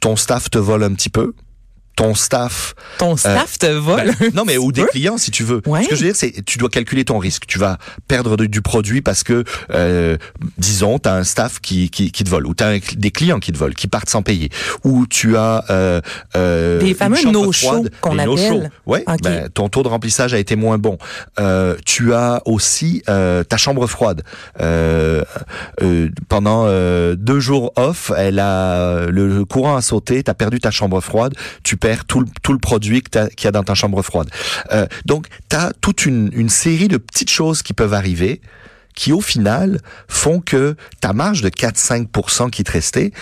ton 0.00 0.16
staff 0.16 0.50
te 0.50 0.58
vole 0.58 0.82
un 0.82 0.94
petit 0.94 1.10
peu, 1.10 1.34
ton 1.96 2.14
staff 2.14 2.74
Ton 2.98 3.16
staff 3.16 3.58
te 3.58 3.66
vole. 3.66 4.12
ben, 4.20 4.30
non, 4.34 4.44
mais 4.44 4.56
un 4.56 4.58
ou 4.58 4.70
des 4.70 4.84
clients 4.86 5.16
si 5.18 5.30
tu 5.30 5.42
veux. 5.42 5.62
Ouais. 5.66 5.82
Ce 5.82 5.88
que 5.88 5.94
je 5.96 6.00
veux 6.02 6.06
dire, 6.08 6.16
c'est 6.16 6.44
tu 6.44 6.58
dois 6.58 6.68
calculer 6.68 7.04
ton 7.04 7.18
risque. 7.18 7.46
Tu 7.46 7.58
vas 7.58 7.78
perdre 8.06 8.36
de- 8.36 8.46
du 8.46 8.60
produit 8.62 9.00
parce 9.02 9.22
que, 9.24 9.44
euh, 9.72 10.16
disons, 10.58 10.98
tu 10.98 11.08
as 11.08 11.14
un 11.14 11.24
staff 11.24 11.60
qui, 11.60 11.88
qui, 11.90 12.10
qui 12.12 12.22
te 12.24 12.28
vole, 12.28 12.46
ou 12.46 12.54
tu 12.54 12.62
as 12.64 12.78
des 12.96 13.10
clients 13.10 13.40
qui 13.40 13.50
te 13.50 13.58
volent, 13.58 13.74
qui 13.74 13.86
partent 13.88 14.10
sans 14.10 14.22
payer, 14.22 14.50
ou 14.84 15.06
tu 15.06 15.36
as 15.36 15.64
euh, 15.70 16.00
euh, 16.36 16.80
Des 16.80 16.94
fameux 16.94 17.16
no-show 17.24 17.52
froide, 17.52 17.90
qu'on 18.00 18.18
appelle. 18.18 18.70
Ouais, 18.86 19.02
Ok. 19.06 19.22
ben, 19.22 19.48
ton 19.48 19.68
taux 19.68 19.82
de 19.82 19.88
remplissage 19.88 20.34
a 20.34 20.38
été 20.38 20.54
moins 20.54 20.78
bon. 20.78 20.98
Euh, 21.40 21.76
tu 21.86 22.12
as 22.12 22.42
aussi 22.44 23.02
euh, 23.08 23.42
ta 23.42 23.56
chambre 23.56 23.86
froide. 23.86 24.22
Euh, 24.60 25.24
euh, 25.82 26.08
pendant 26.28 26.64
euh, 26.66 27.14
deux 27.16 27.40
jours 27.40 27.72
off, 27.76 28.12
elle 28.16 28.38
a 28.38 29.06
le 29.06 29.44
courant 29.44 29.76
a 29.76 29.82
sauté, 29.82 30.22
tu 30.22 30.30
as 30.30 30.34
perdu 30.34 30.60
ta 30.60 30.70
chambre 30.70 31.00
froide, 31.00 31.34
tu 31.62 31.76
tout 32.06 32.20
le, 32.20 32.26
tout 32.42 32.52
le 32.52 32.58
produit 32.58 33.02
que 33.02 33.28
qu'il 33.34 33.44
y 33.44 33.48
a 33.48 33.52
dans 33.52 33.62
ta 33.62 33.74
chambre 33.74 34.02
froide. 34.02 34.28
Euh, 34.72 34.86
donc, 35.04 35.28
tu 35.48 35.56
as 35.56 35.72
toute 35.80 36.06
une, 36.06 36.30
une 36.32 36.48
série 36.48 36.88
de 36.88 36.96
petites 36.96 37.30
choses 37.30 37.62
qui 37.62 37.72
peuvent 37.72 37.94
arriver 37.94 38.40
qui 38.94 39.12
au 39.12 39.20
final 39.20 39.80
font 40.08 40.40
que 40.40 40.74
ta 41.00 41.12
marge 41.12 41.42
de 41.42 41.50
4-5% 41.50 42.50
qui 42.50 42.64
te 42.64 42.72
restait, 42.72 43.12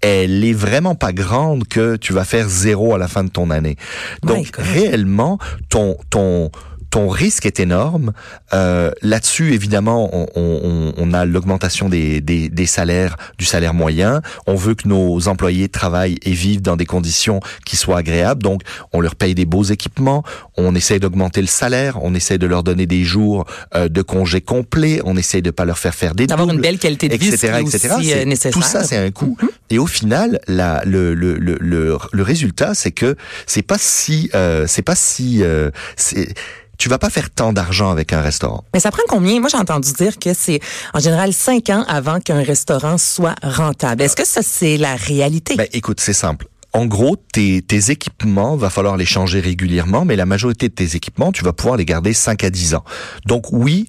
elle 0.00 0.44
est 0.44 0.52
vraiment 0.52 0.94
pas 0.94 1.12
grande 1.12 1.66
que 1.66 1.96
tu 1.96 2.12
vas 2.12 2.24
faire 2.24 2.48
zéro 2.48 2.94
à 2.94 2.98
la 2.98 3.08
fin 3.08 3.24
de 3.24 3.30
ton 3.30 3.50
année. 3.50 3.76
Donc 4.22 4.52
réellement, 4.56 5.38
ton 5.68 5.96
ton 6.10 6.50
ton 6.94 7.08
risque 7.08 7.44
est 7.44 7.58
énorme. 7.58 8.12
Euh, 8.52 8.92
Là-dessus, 9.02 9.52
évidemment, 9.52 10.08
on, 10.12 10.28
on, 10.36 10.92
on 10.96 11.12
a 11.12 11.24
l'augmentation 11.24 11.88
des, 11.88 12.20
des, 12.20 12.48
des, 12.48 12.66
salaires, 12.66 13.16
du 13.36 13.44
salaire 13.44 13.74
moyen. 13.74 14.22
On 14.46 14.54
veut 14.54 14.76
que 14.76 14.86
nos 14.86 15.26
employés 15.26 15.68
travaillent 15.68 16.18
et 16.22 16.30
vivent 16.30 16.62
dans 16.62 16.76
des 16.76 16.86
conditions 16.86 17.40
qui 17.66 17.74
soient 17.74 17.98
agréables. 17.98 18.44
Donc, 18.44 18.62
on 18.92 19.00
leur 19.00 19.16
paye 19.16 19.34
des 19.34 19.44
beaux 19.44 19.64
équipements. 19.64 20.22
On 20.56 20.76
essaie 20.76 21.00
d'augmenter 21.00 21.40
le 21.40 21.48
salaire. 21.48 21.98
On 22.00 22.14
essaie 22.14 22.38
de 22.38 22.46
leur 22.46 22.62
donner 22.62 22.86
des 22.86 23.02
jours 23.02 23.44
euh, 23.74 23.88
de 23.88 24.00
congés 24.00 24.40
complets. 24.40 25.00
On 25.04 25.16
essaie 25.16 25.42
de 25.42 25.50
pas 25.50 25.64
leur 25.64 25.78
faire 25.78 25.96
faire 25.96 26.14
des 26.14 26.28
D'avoir 26.28 26.48
une 26.48 26.60
belle 26.60 26.78
qualité 26.78 27.08
de 27.08 27.16
vie, 27.16 27.26
etc., 27.26 27.58
etc. 27.60 27.94
Aussi, 27.98 28.12
euh, 28.12 28.24
nécessaire. 28.24 28.52
Tout 28.52 28.62
ça, 28.62 28.84
c'est 28.84 28.98
un 28.98 29.10
coût. 29.10 29.36
Mm-hmm. 29.42 29.48
Et 29.70 29.78
au 29.80 29.88
final, 29.88 30.38
la, 30.46 30.84
le, 30.84 31.12
le, 31.14 31.34
le, 31.38 31.56
le, 31.60 31.98
le 32.12 32.22
résultat, 32.22 32.74
c'est 32.74 32.92
que 32.92 33.16
c'est 33.48 33.62
pas 33.62 33.78
si, 33.78 34.30
euh, 34.36 34.66
c'est 34.68 34.82
pas 34.82 34.94
si, 34.94 35.42
euh, 35.42 35.72
c'est 35.96 36.32
tu 36.78 36.88
vas 36.88 36.98
pas 36.98 37.10
faire 37.10 37.30
tant 37.30 37.52
d'argent 37.52 37.90
avec 37.90 38.12
un 38.12 38.20
restaurant. 38.20 38.64
Mais 38.74 38.80
ça 38.80 38.90
prend 38.90 39.02
combien? 39.08 39.40
Moi, 39.40 39.48
j'ai 39.50 39.58
entendu 39.58 39.92
dire 39.92 40.18
que 40.18 40.34
c'est 40.34 40.60
en 40.92 40.98
général 40.98 41.32
cinq 41.32 41.70
ans 41.70 41.84
avant 41.88 42.20
qu'un 42.20 42.42
restaurant 42.42 42.98
soit 42.98 43.34
rentable. 43.42 44.02
Est-ce 44.02 44.16
que 44.16 44.26
ça, 44.26 44.40
c'est 44.42 44.76
la 44.76 44.96
réalité? 44.96 45.56
Ben, 45.56 45.68
écoute, 45.72 46.00
c'est 46.00 46.12
simple. 46.12 46.46
En 46.72 46.86
gros, 46.86 47.14
tes, 47.14 47.62
tes 47.62 47.92
équipements, 47.92 48.56
va 48.56 48.68
falloir 48.68 48.96
les 48.96 49.04
changer 49.04 49.38
régulièrement, 49.38 50.04
mais 50.04 50.16
la 50.16 50.26
majorité 50.26 50.68
de 50.68 50.74
tes 50.74 50.96
équipements, 50.96 51.30
tu 51.30 51.44
vas 51.44 51.52
pouvoir 51.52 51.76
les 51.76 51.84
garder 51.84 52.12
5 52.12 52.42
à 52.42 52.50
10 52.50 52.74
ans. 52.74 52.84
Donc 53.26 53.52
oui, 53.52 53.86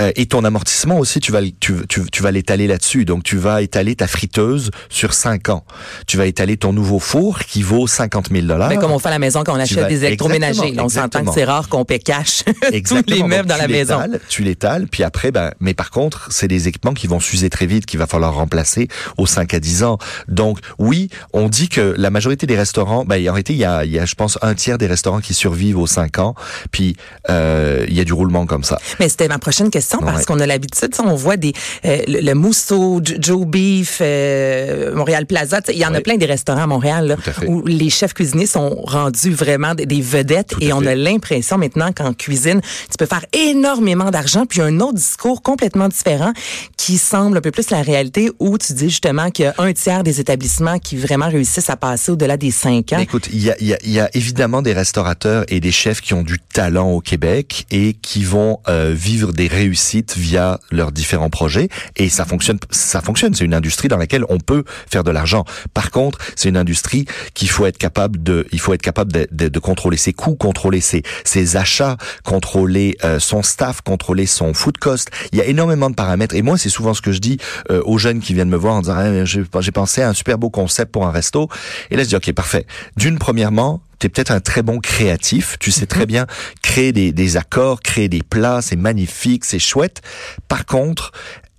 euh, 0.00 0.12
et 0.16 0.26
ton 0.26 0.44
amortissement 0.44 0.98
aussi, 0.98 1.20
tu 1.20 1.32
vas, 1.32 1.40
tu, 1.60 1.74
tu, 1.88 2.02
tu 2.10 2.22
vas 2.22 2.30
l'étaler 2.30 2.66
là-dessus. 2.66 3.04
Donc, 3.04 3.22
tu 3.22 3.36
vas 3.36 3.62
étaler 3.62 3.96
ta 3.96 4.06
friteuse 4.06 4.70
sur 4.90 5.14
5 5.14 5.48
ans. 5.48 5.64
Tu 6.06 6.16
vas 6.16 6.26
étaler 6.26 6.56
ton 6.56 6.72
nouveau 6.72 6.98
four 6.98 7.40
qui 7.40 7.62
vaut 7.62 7.86
50 7.86 8.28
000 8.30 8.46
dollars. 8.46 8.74
comme 8.78 8.92
on 8.92 8.98
fait 8.98 9.08
à 9.08 9.12
la 9.12 9.18
maison 9.18 9.42
quand 9.44 9.54
on 9.54 9.60
achète 9.60 9.88
des 9.88 10.04
électroménagers. 10.04 10.74
on 10.78 10.88
s'entend 10.88 11.24
que 11.24 11.32
c'est 11.32 11.44
rare 11.44 11.68
qu'on 11.68 11.84
paie 11.84 11.98
cash 11.98 12.44
tous 12.86 13.02
les 13.06 13.22
meubles 13.22 13.48
dans 13.48 13.56
la 13.56 13.68
maison. 13.68 14.00
Tu 14.28 14.42
l'étales, 14.42 14.86
puis 14.86 15.02
après, 15.02 15.30
ben, 15.30 15.52
mais 15.60 15.74
par 15.74 15.90
contre, 15.90 16.28
c'est 16.30 16.48
des 16.48 16.68
équipements 16.68 16.94
qui 16.94 17.06
vont 17.06 17.20
s'user 17.20 17.50
très 17.50 17.66
vite, 17.66 17.86
qu'il 17.86 17.98
va 17.98 18.06
falloir 18.06 18.34
remplacer 18.34 18.88
aux 19.16 19.26
5 19.26 19.54
à 19.54 19.60
10 19.60 19.84
ans. 19.84 19.98
Donc, 20.28 20.58
oui, 20.78 21.08
on 21.32 21.48
dit 21.48 21.68
que 21.68 21.94
la 21.96 22.10
majorité 22.10 22.46
des 22.46 22.56
restaurants, 22.56 23.04
ben, 23.04 23.16
en 23.28 23.32
réalité, 23.32 23.54
il 23.54 23.58
y 23.58 23.64
a, 23.64 23.84
il 23.84 23.92
y 23.92 23.98
a, 23.98 24.04
je 24.04 24.14
pense, 24.14 24.38
un 24.42 24.54
tiers 24.54 24.78
des 24.78 24.86
restaurants 24.86 25.20
qui 25.20 25.34
survivent 25.34 25.78
aux 25.78 25.86
5 25.86 26.18
ans, 26.18 26.34
puis 26.70 26.96
euh, 27.30 27.86
il 27.88 27.94
y 27.94 28.00
a 28.00 28.04
du 28.04 28.12
roulement 28.12 28.46
comme 28.46 28.64
ça. 28.64 28.78
Mais 29.00 29.08
c'était 29.08 29.28
ma 29.28 29.38
prochaine 29.38 29.70
question 29.70 29.85
parce 30.00 30.24
qu'on 30.26 30.40
a 30.40 30.46
l'habitude, 30.46 30.90
on 31.04 31.14
voit 31.14 31.36
des 31.36 31.52
euh, 31.84 31.98
le, 32.06 32.34
Mousseau, 32.34 33.00
Joe 33.02 33.46
Beef, 33.46 33.98
euh, 34.00 34.94
Montréal 34.94 35.26
Plaza, 35.26 35.60
il 35.68 35.78
y 35.78 35.86
en 35.86 35.94
a 35.94 36.00
plein 36.00 36.16
des 36.16 36.26
restaurants 36.26 36.62
à 36.62 36.66
Montréal 36.66 37.16
où 37.46 37.64
les 37.66 37.90
chefs 37.90 38.14
cuisiniers 38.14 38.46
sont 38.46 38.82
rendus 38.84 39.30
vraiment 39.30 39.74
des, 39.74 40.00
vedettes 40.00 40.54
et 40.60 40.72
on 40.72 40.84
a 40.84 40.94
l'impression 40.94 41.58
maintenant 41.58 41.90
qu'en 41.92 42.12
cuisine, 42.12 42.60
tu 42.90 42.96
peux 42.98 43.06
faire 43.06 43.24
énormément 43.32 44.10
d'argent 44.10 44.44
puis 44.46 44.60
un 44.60 44.80
autre 44.80 44.94
discours 44.94 45.42
complètement 45.42 45.88
différent 45.88 46.32
qui 46.76 46.98
semble 46.98 47.38
un 47.38 47.40
peu 47.40 47.50
plus 47.50 47.70
la 47.70 47.82
réalité 47.82 48.30
où 48.38 48.58
tu 48.58 48.72
dis 48.74 48.90
justement 48.90 49.30
qu'il 49.30 49.46
y 49.46 49.48
a 49.48 49.54
un 49.58 49.72
tiers 49.72 50.02
des 50.02 50.20
établissements 50.20 50.78
qui 50.78 50.96
vraiment 50.96 51.28
réussissent 51.28 51.70
à 51.70 51.76
passer 51.76 52.12
au-delà 52.12 52.36
des 52.36 52.50
cinq 52.50 52.92
ans. 52.92 52.98
Écoute, 52.98 53.28
il 53.32 53.42
y 53.42 53.50
a, 53.50 53.56
y, 53.60 53.74
y 53.90 54.00
a, 54.00 54.10
évidemment 54.14 54.62
des 54.62 54.72
restaurateurs 54.72 55.44
et 55.48 55.60
des 55.60 55.72
chefs 55.72 56.00
qui 56.00 56.14
ont 56.14 56.22
du 56.22 56.38
talent 56.38 56.90
au 56.90 57.00
Québec 57.00 57.66
et 57.70 57.94
qui 57.94 58.24
vont 58.24 58.60
euh, 58.68 58.94
vivre 58.94 59.32
des 59.32 59.46
réussites 59.48 59.75
via 60.16 60.60
leurs 60.70 60.92
différents 60.92 61.30
projets. 61.30 61.68
Et 61.96 62.08
ça 62.08 62.24
fonctionne 62.24 62.58
ça 62.70 63.00
fonctionne. 63.00 63.34
C'est 63.34 63.44
une 63.44 63.54
industrie 63.54 63.88
dans 63.88 63.96
laquelle 63.96 64.24
on 64.28 64.38
peut 64.38 64.64
faire 64.90 65.04
de 65.04 65.10
l'argent. 65.10 65.44
Par 65.74 65.90
contre 65.90 66.18
c'est 66.34 66.48
une 66.48 66.56
industrie 66.56 67.06
qu'il 67.34 67.48
faut 67.48 67.66
être 67.66 67.78
capable 67.78 68.22
de 68.22 68.46
il 68.52 68.60
faut 68.60 68.74
être 68.74 68.82
capable 68.82 69.12
de, 69.12 69.28
de, 69.30 69.48
de 69.48 69.58
contrôler 69.58 69.96
ses 69.96 70.12
coûts 70.12 70.36
contrôler 70.36 70.80
ses, 70.80 71.02
ses 71.24 71.56
achats 71.56 71.96
contrôler 72.24 72.96
euh, 73.04 73.18
son 73.18 73.42
staff 73.42 73.80
contrôler 73.80 74.26
son 74.26 74.54
food 74.54 74.78
cost. 74.78 75.10
Il 75.32 75.38
y 75.38 75.40
a 75.40 75.44
énormément 75.44 75.90
de 75.90 75.94
paramètres. 75.94 76.34
Et 76.34 76.42
moi 76.42 76.58
c'est 76.58 76.68
souvent 76.68 76.94
ce 76.94 77.02
que 77.02 77.12
je 77.12 77.20
dis 77.20 77.38
euh, 77.70 77.82
aux 77.84 77.98
jeunes 77.98 78.20
qui 78.20 78.34
viennent 78.34 78.48
me 78.48 78.56
voir 78.56 78.74
en 78.74 78.80
disant 78.80 78.96
ah, 78.96 79.24
j'ai 79.60 79.72
pensé 79.72 80.02
à 80.02 80.08
un 80.08 80.14
super 80.14 80.38
beau 80.38 80.50
concept 80.50 80.92
pour 80.92 81.06
un 81.06 81.10
resto. 81.10 81.48
Et 81.90 81.96
là 81.96 82.02
je 82.02 82.08
dis 82.08 82.16
ok 82.16 82.32
parfait. 82.32 82.66
D'une 82.96 83.18
premièrement 83.18 83.82
tu 83.98 84.06
es 84.06 84.08
peut-être 84.10 84.30
un 84.30 84.40
très 84.40 84.62
bon 84.62 84.78
créatif, 84.78 85.56
tu 85.58 85.70
sais 85.70 85.86
très 85.86 86.00
mhm. 86.00 86.06
bien 86.06 86.26
créer 86.62 86.92
des, 86.92 87.12
des 87.12 87.36
accords, 87.36 87.80
créer 87.80 88.08
des 88.08 88.22
plats, 88.22 88.62
c'est 88.62 88.76
magnifique, 88.76 89.44
c'est 89.44 89.58
chouette. 89.58 90.02
Par 90.48 90.66
contre, 90.66 91.12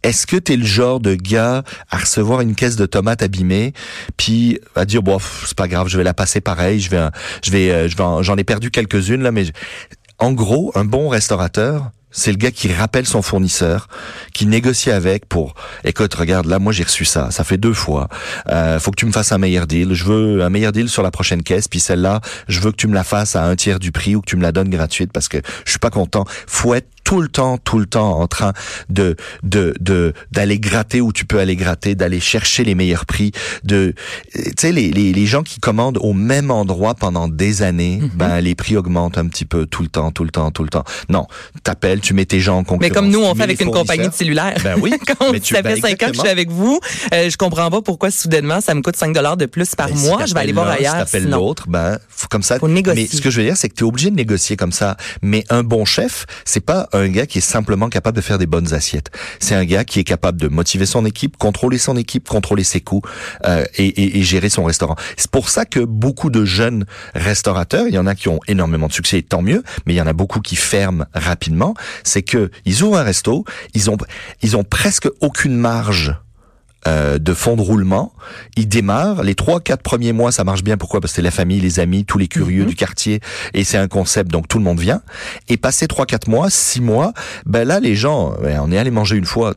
est-ce 0.04 0.28
que 0.28 0.38
tu 0.38 0.54
es 0.54 0.58
le 0.58 0.66
genre 0.66 1.00
de 1.00 1.16
gars 1.16 1.64
à 1.90 1.98
recevoir 1.98 2.42
une 2.42 2.56
caisse 2.56 2.76
de 2.76 2.86
tomates 2.86 3.24
abîmées, 3.24 3.74
puis 4.16 4.60
à 4.76 4.86
dire 4.86 5.04
bon 5.04 5.18
c'est 5.46 5.58
pas 5.58 5.68
grave, 5.68 5.88
je 5.88 5.98
vais 5.98 6.04
la 6.04 6.14
passer 6.14 6.40
pareil, 6.40 6.80
je 6.80 6.90
vais 6.90 7.08
je 7.44 7.52
vais 7.52 7.72
euh, 7.72 7.90
je 7.90 7.98
vais 7.98 8.24
j'en 8.24 8.38
ai 8.38 8.44
perdu 8.44 8.72
quelques-unes 8.72 9.24
là 9.24 9.32
mais 9.32 9.46
en 10.20 10.32
gros, 10.32 10.72
un 10.76 10.86
bon 10.86 11.10
restaurateur, 11.10 11.92
c'est 12.12 12.32
le 12.32 12.38
gars 12.38 12.52
qui 12.52 12.72
rappelle 12.72 13.06
son 13.06 13.22
fournisseur, 13.22 13.88
qui 14.34 14.46
négocie 14.46 14.92
avec 14.92 15.28
pour, 15.28 15.56
écoute, 15.84 16.14
regarde, 16.14 16.46
là, 16.46 16.60
moi 16.60 16.74
j'ai 16.74 16.84
reçu 16.84 17.06
ça, 17.06 17.32
ça 17.32 17.44
fait 17.44 17.58
deux 17.58 17.74
fois. 17.74 18.08
Euh, 18.50 18.80
faut 18.80 18.92
que 18.92 18.96
tu 18.96 19.06
me 19.06 19.12
fasses 19.12 19.32
un 19.32 19.38
meilleur 19.38 19.68
deal. 19.68 19.94
Je 19.94 20.06
veux 20.06 20.42
un 20.42 20.50
meilleur 20.50 20.72
deal 20.72 20.90
sur 20.90 21.04
la 21.04 21.12
prochaine 21.12 21.44
caisse, 21.44 21.68
puis 21.68 21.80
celle-là, 21.80 22.22
je 22.48 22.60
veux 22.60 22.72
que 22.72 22.78
tu 22.78 22.88
me 22.88 22.94
la 22.94 23.04
fasses 23.04 23.36
à 23.36 23.44
un 23.44 23.56
tiers 23.56 23.80
du 23.80 23.92
prix 23.92 24.16
ou 24.16 24.22
que 24.22 24.30
tu 24.30 24.38
me 24.38 24.42
la 24.42 24.52
donnes 24.52 24.70
gratuite 24.70 25.12
parce 25.12 25.28
que 25.28 25.38
je 25.66 25.72
suis 25.72 25.80
pas 25.80 25.90
content. 25.90 26.26
Faut 26.48 26.74
être 26.74 26.88
tout 27.08 27.22
le 27.22 27.30
temps, 27.30 27.58
tout 27.58 27.80
le 27.80 27.86
temps 27.86 28.20
en 28.20 28.28
train 28.28 28.52
de 28.90 29.16
de 29.42 29.74
de 29.80 30.12
d'aller 30.34 30.60
gratter 30.60 31.00
où 31.00 31.14
tu 31.14 31.24
peux 31.24 31.40
aller 31.40 31.56
gratter, 31.56 31.96
d'aller 31.96 32.20
chercher 32.20 32.66
les 32.66 32.76
meilleurs 32.76 33.06
prix. 33.06 33.32
De, 33.64 33.94
tu 34.34 34.42
sais, 34.60 34.74
les, 34.74 34.92
les, 34.92 35.14
les 35.14 35.26
gens 35.26 35.42
qui 35.42 35.62
commandent 35.62 36.00
au 36.02 36.12
même 36.12 36.52
endroit 36.52 36.96
pendant 36.96 37.30
des 37.30 37.62
années, 37.62 38.00
mhm. 38.02 38.10
ben 38.16 38.42
les 38.42 38.56
prix 38.56 38.76
augmentent 38.76 39.18
un 39.18 39.28
petit 39.28 39.46
peu 39.46 39.66
tout 39.66 39.84
le 39.84 39.88
temps, 39.88 40.12
tout 40.12 40.26
le 40.26 40.32
temps, 40.32 40.52
tout 40.52 40.64
le 40.64 40.70
temps. 40.70 40.84
Non, 41.08 41.28
t'appelles, 41.64 41.97
tu 42.02 42.14
mets 42.14 42.26
tes 42.26 42.40
gens 42.40 42.58
en 42.58 42.64
concurrence. 42.64 42.82
Mais 42.82 42.90
comme 42.90 43.10
nous, 43.10 43.24
on 43.24 43.36
fait 43.36 43.44
avec 43.44 43.62
une 43.62 43.72
compagnie 43.72 44.08
de 44.08 44.14
cellulaire. 44.14 44.58
Ben 44.64 44.78
oui. 44.82 44.94
Quand 45.08 45.32
mais 45.32 45.40
tu, 45.40 45.54
ça 45.54 45.64
fait 45.64 45.80
cinq 45.80 46.02
ans 46.04 46.08
que 46.08 46.16
je 46.16 46.20
suis 46.20 46.30
avec 46.30 46.50
vous, 46.50 46.80
euh, 47.14 47.30
je 47.30 47.38
comprends 47.38 47.70
pas 47.70 47.82
pourquoi 47.82 48.12
soudainement 48.12 48.62
ça 48.62 48.74
me 48.74 48.82
coûte 48.82 48.96
5 48.96 49.14
dollars 49.14 49.38
de 49.38 49.46
plus 49.46 49.76
par 49.76 49.88
ben, 49.88 49.98
mois. 49.98 50.26
je 50.26 50.34
vais 50.34 50.40
aller 50.40 50.54
voir 50.54 50.68
ailleurs. 50.68 50.94
Si 50.94 51.00
t'appelles 51.00 51.30
l'autre, 51.30 51.68
ben 51.68 52.00
faut 52.10 52.28
comme 52.28 52.44
ça. 52.44 52.60
Faut 52.60 52.68
négocier. 52.68 53.08
Mais 53.10 53.18
ce 53.18 53.22
que 53.22 53.30
je 53.30 53.40
veux 53.40 53.46
dire, 53.46 53.58
c'est 53.58 53.70
que 53.70 53.76
tu 53.76 53.84
es 53.84 53.88
obligé 53.88 54.10
de 54.10 54.16
négocier 54.16 54.58
comme 54.58 54.72
ça. 54.72 54.98
Mais 55.22 55.44
un 55.50 55.64
bon 55.64 55.86
chef, 55.86 56.26
c'est 56.46 56.60
pas 56.60 56.90
un 56.94 57.08
gars 57.08 57.26
qui 57.26 57.40
est 57.40 57.42
simplement 57.42 57.90
capable 57.90 58.18
de 58.18 58.22
faire 58.22 58.38
des 58.38 58.46
bonnes 58.46 58.74
assiettes. 58.74 59.10
C'est 59.40 59.56
un 59.56 59.66
gars 59.66 59.84
qui 59.84 60.00
est 60.00 60.04
capable 60.04 60.40
de 60.40 60.48
motiver 60.48 60.86
son 60.86 61.06
équipe, 61.06 61.38
contrôler 61.38 61.78
son 61.78 61.96
équipe, 61.98 62.28
contrôler 62.28 62.64
ses 62.64 62.82
coûts 62.82 63.02
euh, 63.46 63.66
et, 63.76 63.86
et, 63.86 64.20
et, 64.20 64.24
gérer 64.24 64.50
son 64.50 64.64
restaurant. 64.64 64.96
C'est 65.16 65.32
pour 65.32 65.50
ça 65.50 65.66
que 65.66 65.80
beaucoup 65.80 66.30
de 66.30 66.46
jeunes 66.46 66.86
restaurateurs, 67.14 67.88
il 67.88 67.94
y 67.94 67.98
en 67.98 68.08
a 68.08 68.16
qui 68.16 68.30
ont 68.30 68.40
énormément 68.48 68.88
de 68.88 68.94
succès, 68.94 69.22
tant 69.22 69.42
mieux, 69.42 69.64
mais 69.86 69.94
il 69.94 69.98
y 69.98 70.02
en 70.02 70.08
a 70.08 70.14
beaucoup 70.14 70.40
qui 70.40 70.56
ferment 70.56 71.06
rapidement. 71.14 71.74
C'est 72.04 72.24
que 72.24 72.52
ils 72.66 72.84
ouvrent 72.84 72.98
un 72.98 73.04
resto, 73.04 73.46
ils 73.74 73.90
ont 73.90 73.98
ils 74.42 74.58
ont 74.58 74.64
presque 74.64 75.10
aucune 75.22 75.56
marge 75.56 76.16
euh, 76.88 77.18
de 77.18 77.34
fonds 77.34 77.56
de 77.56 77.62
roulement. 77.62 78.14
Il 78.56 78.68
démarre. 78.70 79.24
Les 79.24 79.36
trois, 79.36 79.60
quatre 79.60 79.82
premiers 79.82 80.14
mois, 80.14 80.32
ça 80.32 80.44
marche 80.44 80.64
bien. 80.64 80.78
Pourquoi? 80.78 81.02
Parce 81.02 81.12
que 81.12 81.16
c'est 81.18 81.22
la 81.22 81.32
famille, 81.32 81.60
les 81.60 81.80
amis, 81.80 82.06
tous 82.06 82.18
les 82.18 82.28
curieux 82.28 82.64
mhm. 82.64 82.70
du 82.70 82.76
quartier. 82.76 83.20
Et 83.54 83.64
c'est 83.64 83.78
un 83.78 83.88
concept, 83.88 84.32
donc 84.32 84.48
tout 84.48 84.58
le 84.58 84.64
monde 84.64 84.80
vient. 84.80 85.02
Et 85.50 85.58
passer 85.58 85.88
trois, 85.88 86.06
quatre 86.06 86.30
mois, 86.30 86.50
six 86.50 86.80
mois, 86.80 87.14
ben 87.46 87.68
là, 87.68 87.80
les 87.80 87.96
gens, 87.96 88.36
ben, 88.42 88.62
on 88.64 88.72
est 88.72 88.78
allé 88.78 88.92
manger 88.92 89.18
une 89.18 89.26
fois 89.26 89.54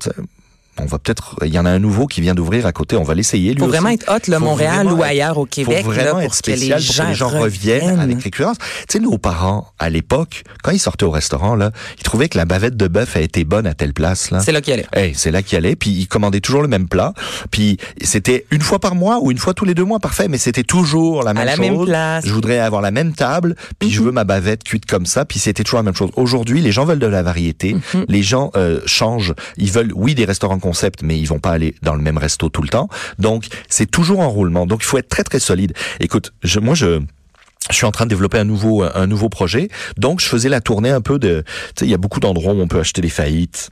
on 0.80 0.86
va 0.86 0.98
peut-être, 0.98 1.36
il 1.44 1.52
y 1.52 1.58
en 1.58 1.66
a 1.66 1.70
un 1.70 1.78
nouveau 1.78 2.06
qui 2.06 2.20
vient 2.20 2.34
d'ouvrir 2.34 2.66
à 2.66 2.72
côté, 2.72 2.96
on 2.96 3.02
va 3.02 3.14
l'essayer. 3.14 3.52
Il 3.52 3.58
faut 3.58 3.66
vraiment 3.66 3.90
être 3.90 4.10
hot, 4.10 4.30
le 4.30 4.38
Montréal 4.38 4.86
ou 4.92 5.02
ailleurs 5.02 5.38
au 5.38 5.46
Québec. 5.46 5.84
Faut 5.84 5.92
vraiment 5.92 6.20
être 6.20 6.34
spécial 6.34 6.80
pour 6.82 6.94
que 6.94 7.08
les 7.08 7.14
gens 7.14 7.28
reviennent, 7.28 8.00
avec 8.00 8.22
récurrence. 8.22 8.56
Tu 8.58 8.64
sais, 8.88 8.98
nos 8.98 9.18
parents, 9.18 9.68
à 9.78 9.90
l'époque, 9.90 10.44
quand 10.62 10.70
ils 10.70 10.78
sortaient 10.78 11.04
au 11.04 11.10
restaurant, 11.10 11.54
là, 11.54 11.70
ils 11.98 12.02
trouvaient 12.02 12.28
que 12.28 12.38
la 12.38 12.44
bavette 12.44 12.76
de 12.76 12.88
bœuf 12.88 13.16
a 13.16 13.20
été 13.20 13.44
bonne 13.44 13.66
à 13.66 13.74
telle 13.74 13.92
place, 13.92 14.30
là. 14.30 14.40
C'est 14.40 14.52
là 14.52 14.60
qu'il 14.60 14.72
allait. 14.72 14.86
Hey, 14.92 15.12
c'est 15.14 15.30
là 15.30 15.42
qu'il 15.42 15.58
allait, 15.58 15.76
puis 15.76 15.90
ils 15.90 16.08
commandaient 16.08 16.40
toujours 16.40 16.62
le 16.62 16.68
même 16.68 16.88
plat, 16.88 17.12
puis 17.50 17.78
c'était 18.02 18.46
une 18.50 18.62
fois 18.62 18.78
par 18.78 18.94
mois 18.94 19.18
ou 19.20 19.30
une 19.30 19.38
fois 19.38 19.54
tous 19.54 19.64
les 19.64 19.74
deux 19.74 19.84
mois, 19.84 20.00
parfait, 20.00 20.28
mais 20.28 20.38
c'était 20.38 20.62
toujours 20.62 21.22
la 21.22 21.34
même 21.34 21.48
à 21.48 21.50
chose. 21.56 21.60
La 21.60 21.72
même 21.72 21.84
place. 21.84 22.26
Je 22.26 22.32
voudrais 22.32 22.58
avoir 22.58 22.82
la 22.82 22.90
même 22.90 23.12
table, 23.14 23.54
puis 23.78 23.90
je 23.90 24.00
mhm. 24.00 24.06
veux 24.06 24.12
ma 24.12 24.24
bavette 24.24 24.64
cuite 24.64 24.86
comme 24.86 25.06
ça, 25.06 25.24
puis 25.24 25.38
c'était 25.38 25.64
toujours 25.64 25.78
la 25.78 25.84
même 25.84 25.94
chose. 25.94 26.10
Aujourd'hui, 26.16 26.60
les 26.60 26.72
gens 26.72 26.84
veulent 26.84 26.98
de 26.98 27.06
la 27.06 27.22
variété, 27.22 27.74
mhm. 27.74 28.04
les 28.08 28.22
gens 28.22 28.50
euh, 28.56 28.80
changent, 28.86 29.34
ils 29.56 29.70
veulent, 29.70 29.92
oui, 29.94 30.14
des 30.14 30.24
restaurants 30.24 30.58
mais 31.02 31.18
ils 31.18 31.26
vont 31.26 31.38
pas 31.38 31.50
aller 31.50 31.74
dans 31.82 31.94
le 31.94 32.02
même 32.02 32.18
resto 32.18 32.48
tout 32.48 32.62
le 32.62 32.68
temps. 32.68 32.88
Donc, 33.18 33.46
c'est 33.68 33.90
toujours 33.90 34.20
en 34.20 34.28
roulement. 34.28 34.66
Donc, 34.66 34.82
il 34.82 34.86
faut 34.86 34.98
être 34.98 35.08
très, 35.08 35.24
très 35.24 35.40
solide. 35.40 35.72
Écoute, 36.00 36.32
moi, 36.60 36.74
je, 36.74 37.00
je 37.70 37.74
suis 37.74 37.86
en 37.86 37.92
train 37.92 38.04
de 38.04 38.10
développer 38.10 38.38
un 38.38 38.44
nouveau 38.44 38.82
un 38.82 39.06
nouveau 39.06 39.28
projet. 39.28 39.68
Donc 39.96 40.20
je 40.20 40.26
faisais 40.26 40.48
la 40.48 40.60
tournée 40.60 40.90
un 40.90 41.00
peu 41.00 41.18
de 41.18 41.44
tu 41.46 41.80
sais 41.80 41.84
il 41.86 41.90
y 41.90 41.94
a 41.94 41.98
beaucoup 41.98 42.20
d'endroits 42.20 42.52
où 42.52 42.60
on 42.60 42.68
peut 42.68 42.80
acheter 42.80 43.00
des 43.00 43.10
faillites 43.10 43.70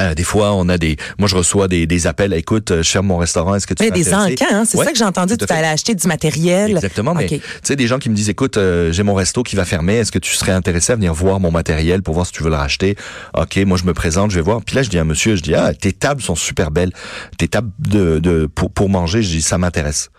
Euh, 0.00 0.14
des 0.14 0.24
fois, 0.24 0.52
on 0.54 0.68
a 0.68 0.76
des. 0.76 0.96
Moi, 1.18 1.26
je 1.28 1.36
reçois 1.36 1.68
des, 1.68 1.86
des 1.86 2.06
appels. 2.06 2.32
Écoute, 2.34 2.70
euh, 2.70 2.82
je 2.82 2.90
ferme 2.90 3.06
mon 3.06 3.16
restaurant. 3.16 3.54
Est-ce 3.54 3.66
que 3.66 3.72
tu 3.74 3.82
Mais 3.82 3.90
des 3.90 4.12
encans, 4.12 4.44
hein, 4.50 4.64
c'est 4.66 4.76
Ouais, 4.76 4.84
ça 4.84 4.92
que 4.92 4.98
j'ai 4.98 5.04
entendu. 5.04 5.36
Tu 5.38 5.46
fait. 5.46 5.54
allais 5.54 5.68
acheter 5.68 5.94
du 5.94 6.06
matériel. 6.06 6.70
Exactement, 6.72 7.14
mais 7.14 7.24
OK. 7.24 7.30
tu 7.30 7.40
sais, 7.62 7.76
des 7.76 7.86
gens 7.86 7.98
qui 7.98 8.10
me 8.10 8.14
disent, 8.14 8.28
écoute, 8.28 8.56
euh, 8.58 8.92
j'ai 8.92 9.02
mon 9.02 9.14
resto 9.14 9.42
qui 9.42 9.56
va 9.56 9.64
fermer, 9.64 9.94
est-ce 9.96 10.12
que 10.12 10.18
tu 10.18 10.34
serais 10.34 10.52
intéressé 10.52 10.92
à 10.92 10.96
venir 10.96 11.14
voir 11.14 11.40
mon 11.40 11.50
matériel 11.50 12.02
pour 12.02 12.14
voir 12.14 12.26
si 12.26 12.32
tu 12.32 12.42
veux 12.42 12.50
le 12.50 12.56
racheter? 12.56 12.94
Ok, 13.36 13.56
moi 13.66 13.78
je 13.78 13.84
me 13.84 13.94
présente, 13.94 14.30
je 14.30 14.36
vais 14.36 14.42
voir. 14.42 14.60
Puis 14.62 14.76
là, 14.76 14.82
je 14.82 14.90
dis 14.90 14.98
à 14.98 15.00
un 15.00 15.04
monsieur, 15.04 15.34
je 15.36 15.42
dis, 15.42 15.54
ah, 15.54 15.72
tes 15.72 15.92
tables 15.92 16.20
sont 16.20 16.34
super 16.36 16.70
belles. 16.70 16.92
Tes 17.38 17.48
tables 17.48 17.70
de, 17.78 18.18
de 18.18 18.46
pour, 18.54 18.70
pour 18.70 18.90
manger, 18.90 19.22
je 19.22 19.28
dis, 19.28 19.42
ça 19.42 19.56
m'intéresse. 19.56 20.10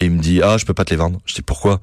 Et 0.00 0.04
il 0.06 0.12
me 0.12 0.20
dit, 0.20 0.40
ah, 0.42 0.56
je 0.58 0.64
peux 0.66 0.74
pas 0.74 0.84
te 0.84 0.90
les 0.90 0.96
vendre. 0.96 1.18
Je 1.26 1.34
dis, 1.34 1.42
pourquoi? 1.42 1.80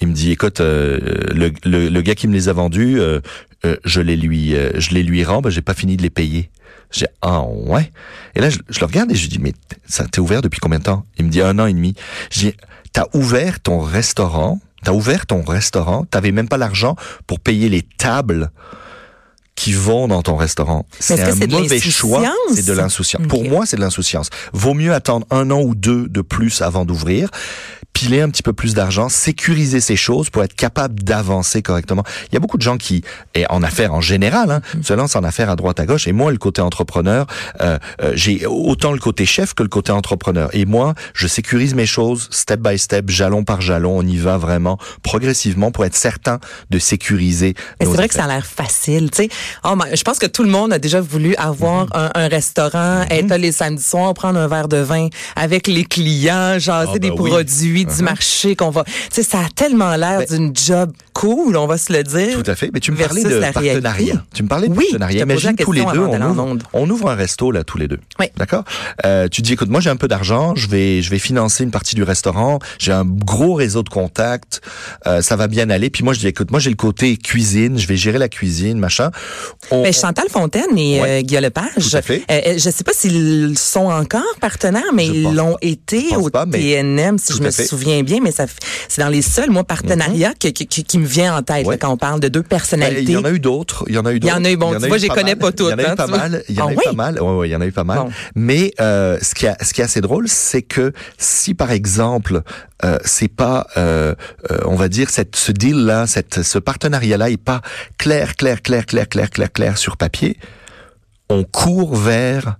Il 0.00 0.08
me 0.08 0.12
dit, 0.12 0.30
écoute, 0.32 0.60
euh, 0.60 0.98
le, 1.32 1.52
le, 1.64 1.88
le 1.88 2.02
gars 2.02 2.14
qui 2.16 2.26
me 2.28 2.34
les 2.34 2.48
a 2.48 2.52
vendus, 2.52 2.98
euh, 3.00 3.20
euh, 3.64 3.76
je 3.84 4.00
les 4.00 4.16
lui, 4.16 4.56
euh, 4.56 4.72
je 4.74 4.90
les 4.90 5.02
lui 5.04 5.22
rends, 5.24 5.40
ben, 5.40 5.48
j'ai 5.50 5.62
pas 5.62 5.74
fini 5.74 5.96
de 5.96 6.02
les 6.02 6.10
payer. 6.10 6.50
J'ai 6.92 7.06
ah 7.22 7.42
ouais. 7.42 7.90
Et 8.34 8.40
là 8.40 8.50
je, 8.50 8.58
je 8.68 8.80
le 8.80 8.86
regarde 8.86 9.10
et 9.10 9.14
je 9.14 9.22
lui 9.22 9.28
dis 9.28 9.38
mais 9.38 9.54
ça 9.86 10.06
t'es 10.06 10.20
ouvert 10.20 10.42
depuis 10.42 10.60
combien 10.60 10.78
de 10.78 10.84
temps 10.84 11.04
Il 11.18 11.26
me 11.26 11.30
dit 11.30 11.42
un 11.42 11.58
an 11.58 11.66
et 11.66 11.72
demi. 11.72 11.94
Dis 12.30 12.54
t'as 12.92 13.06
ouvert 13.14 13.60
ton 13.60 13.80
restaurant, 13.80 14.60
t'as 14.84 14.92
ouvert 14.92 15.26
ton 15.26 15.42
restaurant, 15.42 16.04
t'avais 16.04 16.32
même 16.32 16.48
pas 16.48 16.58
l'argent 16.58 16.96
pour 17.26 17.40
payer 17.40 17.68
les 17.68 17.82
tables 17.82 18.50
qui 19.54 19.72
vont 19.72 20.08
dans 20.08 20.22
ton 20.22 20.36
restaurant. 20.36 20.86
C'est 20.98 21.20
un 21.20 21.34
mauvais 21.46 21.78
choix, 21.78 22.24
c'est 22.54 22.66
de 22.66 22.72
l'insouciance. 22.72 23.26
Pour 23.28 23.44
moi, 23.44 23.66
c'est 23.66 23.76
de 23.76 23.82
l'insouciance. 23.82 24.30
Vaut 24.52 24.74
mieux 24.74 24.94
attendre 24.94 25.26
un 25.30 25.50
an 25.50 25.60
ou 25.60 25.74
deux 25.74 26.08
de 26.08 26.20
plus 26.20 26.62
avant 26.62 26.84
d'ouvrir, 26.84 27.30
piler 28.02 28.20
un 28.20 28.30
petit 28.30 28.42
peu 28.42 28.52
plus 28.52 28.74
d'argent, 28.74 29.08
sécuriser 29.08 29.80
ces 29.80 29.94
choses 29.96 30.28
pour 30.28 30.42
être 30.42 30.54
capable 30.54 31.02
d'avancer 31.02 31.62
correctement. 31.62 32.02
Il 32.30 32.34
y 32.34 32.36
a 32.36 32.40
beaucoup 32.40 32.56
de 32.58 32.62
gens 32.62 32.76
qui, 32.76 33.02
et 33.34 33.46
en 33.48 33.62
affaires 33.62 33.94
en 33.94 34.00
général, 34.00 34.50
hein, 34.50 34.60
Mm-hmm. 34.62 34.82
se 34.84 34.92
lancent 34.94 35.16
en 35.16 35.24
affaires 35.24 35.50
à 35.50 35.56
droite 35.56 35.80
à 35.80 35.86
gauche. 35.86 36.06
Et 36.06 36.12
moi, 36.12 36.30
le 36.30 36.38
côté 36.38 36.62
entrepreneur, 36.62 37.26
euh, 37.60 37.78
euh, 38.00 38.12
j'ai 38.14 38.46
autant 38.46 38.92
le 38.92 38.98
côté 38.98 39.26
chef 39.26 39.54
que 39.54 39.62
le 39.62 39.68
côté 39.68 39.92
entrepreneur. 39.92 40.48
Et 40.52 40.64
moi, 40.64 40.94
je 41.14 41.26
sécurise 41.26 41.74
mes 41.74 41.84
choses 41.86 42.28
step 42.30 42.60
by 42.60 42.78
step, 42.78 43.10
jalon 43.10 43.44
par 43.44 43.60
jalon. 43.60 43.98
On 43.98 44.02
y 44.06 44.16
va 44.16 44.38
vraiment 44.38 44.78
progressivement 45.02 45.70
pour 45.72 45.84
être 45.84 45.96
certain 45.96 46.38
de 46.70 46.78
sécuriser. 46.78 47.54
C'est 47.80 47.86
vrai 47.88 48.08
que 48.08 48.14
ça 48.14 48.24
a 48.24 48.28
l'air 48.28 48.46
facile, 48.46 49.10
tu 49.10 49.24
sais. 49.24 49.28
Oh, 49.64 49.74
je 49.92 50.02
pense 50.02 50.18
que 50.18 50.26
tout 50.26 50.42
le 50.44 50.50
monde 50.50 50.72
a 50.72 50.78
déjà 50.78 51.00
voulu 51.00 51.34
avoir 51.36 51.86
Mm-hmm. 51.86 52.10
un, 52.14 52.22
un 52.24 52.28
restaurant, 52.28 53.02
être 53.10 53.28
là 53.28 53.38
les 53.38 53.52
samedis 53.52 53.82
soirs, 53.82 54.14
prendre 54.14 54.38
un 54.38 54.48
verre 54.48 54.68
de 54.68 54.78
vin 54.78 55.08
avec 55.36 55.66
les 55.66 55.84
clients, 55.84 56.58
jaser 56.58 56.98
des 56.98 57.10
ben 57.10 57.16
oui. 57.18 57.30
produits 57.30 57.84
du 57.96 58.02
marché 58.02 58.56
qu'on 58.56 58.70
va. 58.70 58.84
Tu 58.84 58.92
sais, 59.10 59.22
ça 59.22 59.38
a 59.40 59.48
tellement 59.54 59.94
l'air 59.96 60.20
Ben- 60.20 60.26
d'une 60.28 60.56
job 60.56 60.92
cool, 61.12 61.56
on 61.56 61.66
va 61.66 61.76
se 61.78 61.92
le 61.92 62.02
dire. 62.02 62.42
Tout 62.42 62.50
à 62.50 62.54
fait. 62.54 62.70
Mais 62.72 62.80
tu 62.80 62.90
me 62.90 62.96
parlais 62.96 63.22
de 63.22 63.28
la 63.36 63.50
réalité. 63.50 63.82
partenariat. 63.82 64.24
Tu 64.34 64.42
me 64.42 64.48
parlais 64.48 64.68
de 64.68 64.74
Oui, 64.74 64.84
partenariat. 64.90 65.22
Imagine 65.22 65.56
tous 65.56 65.72
les 65.72 65.80
deux, 65.84 66.00
on 66.00 66.20
ouvre, 66.30 66.42
onde. 66.42 66.62
on 66.72 66.88
ouvre 66.90 67.10
un 67.10 67.14
resto 67.14 67.50
là 67.50 67.64
tous 67.64 67.78
les 67.78 67.88
deux. 67.88 67.98
Oui. 68.18 68.26
D'accord? 68.36 68.64
Euh, 69.04 69.28
tu 69.28 69.42
dis, 69.42 69.52
écoute, 69.52 69.68
moi 69.68 69.80
j'ai 69.80 69.90
un 69.90 69.96
peu 69.96 70.08
d'argent, 70.08 70.54
je 70.56 70.68
vais, 70.68 71.02
je 71.02 71.10
vais 71.10 71.18
financer 71.18 71.64
une 71.64 71.70
partie 71.70 71.94
du 71.94 72.02
restaurant. 72.02 72.58
J'ai 72.78 72.92
un 72.92 73.04
gros 73.04 73.54
réseau 73.54 73.82
de 73.82 73.88
contacts, 73.88 74.60
euh, 75.06 75.20
ça 75.22 75.36
va 75.36 75.48
bien 75.48 75.68
aller. 75.70 75.90
Puis 75.90 76.02
moi 76.02 76.14
je 76.14 76.20
dis, 76.20 76.26
écoute, 76.28 76.50
moi 76.50 76.60
j'ai 76.60 76.70
le 76.70 76.76
côté 76.76 77.16
cuisine, 77.16 77.78
je 77.78 77.86
vais 77.86 77.96
gérer 77.96 78.18
la 78.18 78.28
cuisine, 78.28 78.78
machin. 78.78 79.10
On- 79.70 79.82
Ben, 79.82 79.92
Chantal 79.92 80.28
Fontaine 80.30 80.76
et 80.78 81.00
Ouais. 81.00 81.10
euh, 81.10 81.22
Guillaume 81.22 81.44
Lepage, 81.44 81.90
Tout 81.90 81.96
à 81.96 82.02
fait. 82.02 82.22
euh, 82.30 82.40
euh, 82.46 82.52
je 82.54 82.70
sais 82.70 82.84
pas 82.84 82.92
s'ils 82.94 83.58
sont 83.58 83.86
encore 83.86 84.22
partenaires, 84.40 84.92
mais 84.94 85.06
ils 85.06 85.32
l'ont 85.34 85.56
été 85.60 86.16
au 86.16 86.30
pas, 86.30 86.46
mais 86.46 86.58
TNM, 86.58 87.18
si 87.18 87.32
je 87.34 87.42
me 87.42 87.48
à 87.48 87.50
bien, 88.02 88.20
mais 88.22 88.30
ça, 88.32 88.46
c'est 88.88 89.00
dans 89.02 89.08
les 89.08 89.22
seuls, 89.22 89.50
moi, 89.50 89.64
partenariats 89.64 90.32
que- 90.38 90.48
que- 90.48 90.64
qui, 90.64 90.84
qui 90.84 90.98
me 90.98 91.06
vient 91.06 91.36
en 91.36 91.42
tête 91.42 91.66
Ouais. 91.66 91.74
là, 91.74 91.78
quand 91.78 91.90
on 91.90 91.96
parle 91.96 92.20
de 92.20 92.28
deux 92.28 92.42
Ben, 92.42 92.48
personnalités. 92.48 93.02
il 93.02 93.10
y 93.10 93.16
en 93.16 93.24
a 93.24 93.30
eu 93.30 93.40
d'autres. 93.40 93.84
Il 93.88 93.94
y 93.94 93.98
en 93.98 94.06
a 94.06 94.12
eu 94.12 94.16
Il 94.18 94.24
y 94.24 94.30
en 94.32 94.36
d'autres. 94.36 94.46
a 94.48 94.52
eu, 94.52 94.56
bon, 94.56 94.72
tu 94.78 94.86
vois, 94.88 94.98
je 94.98 95.06
connais 95.08 95.36
pas 95.36 95.52
toutes, 95.52 95.68
Il 95.68 95.70
y 95.70 95.74
en 95.74 95.78
a 95.78 95.90
hein, 95.90 95.92
eu 95.92 95.96
pas 95.96 96.04
tu 96.04 96.10
vois. 96.10 96.18
mal. 96.18 96.42
Il 96.48 96.54
y 96.54 96.60
en 96.60 96.66
Ah 96.66 96.68
a 96.68 96.72
eu 96.72 96.76
oui? 96.76 96.82
pas 96.84 96.92
mal. 96.92 97.20
Ouais, 97.20 97.36
ouais, 97.36 97.48
il 97.48 97.52
y 97.52 97.56
en 97.56 97.60
a 97.60 97.66
eu 97.66 97.72
pas 97.72 97.84
mal. 97.84 98.08
Mais 98.34 98.72
euh, 98.80 99.18
ce 99.20 99.34
qui, 99.34 99.46
a, 99.46 99.56
ce 99.62 99.72
qui 99.74 99.80
est 99.80 99.84
assez 99.84 100.00
drôle, 100.00 100.28
c'est 100.28 100.62
que 100.62 100.92
si 101.18 101.54
par 101.54 101.70
exemple, 101.72 102.42
euh, 102.84 102.98
c'est 103.04 103.28
pas, 103.28 103.66
euh, 103.76 104.14
euh, 104.50 104.58
on 104.64 104.74
va 104.76 104.88
dire, 104.88 105.10
cette, 105.10 105.36
ce 105.36 105.52
deal-là, 105.52 106.06
cette, 106.06 106.42
ce 106.42 106.58
partenariat-là 106.58 107.30
est 107.30 107.36
pas 107.36 107.60
clair, 107.98 108.34
clair, 108.36 108.60
clair, 108.62 108.86
clair, 108.86 109.08
clair, 109.08 109.30
clair, 109.30 109.52
clair 109.52 109.78
sur 109.78 109.96
papier, 109.96 110.36
on 111.28 111.44
court 111.44 111.94
vers 111.96 112.56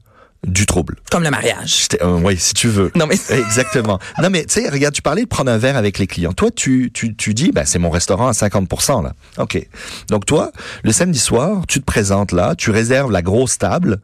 du 0.46 0.66
trouble. 0.66 0.96
Comme 1.10 1.22
le 1.22 1.30
mariage. 1.30 1.88
oui, 2.02 2.36
si 2.36 2.54
tu 2.54 2.68
veux. 2.68 2.90
Non, 2.96 3.06
mais 3.06 3.14
Exactement. 3.30 3.98
Non, 4.20 4.28
mais 4.28 4.44
tu 4.44 4.60
sais, 4.60 4.68
regarde, 4.68 4.94
tu 4.94 5.02
parlais 5.02 5.22
de 5.22 5.28
prendre 5.28 5.50
un 5.50 5.58
verre 5.58 5.76
avec 5.76 5.98
les 5.98 6.06
clients. 6.06 6.32
Toi, 6.32 6.50
tu, 6.50 6.90
tu, 6.92 7.14
tu 7.14 7.32
dis, 7.32 7.52
ben, 7.52 7.64
c'est 7.64 7.78
mon 7.78 7.90
restaurant 7.90 8.28
à 8.28 8.32
50%, 8.32 9.04
là. 9.04 9.12
OK. 9.38 9.64
Donc, 10.08 10.26
toi, 10.26 10.50
le 10.82 10.92
samedi 10.92 11.18
soir, 11.18 11.62
tu 11.68 11.80
te 11.80 11.84
présentes 11.84 12.32
là, 12.32 12.54
tu 12.56 12.70
réserves 12.70 13.12
la 13.12 13.22
grosse 13.22 13.58
table 13.58 14.00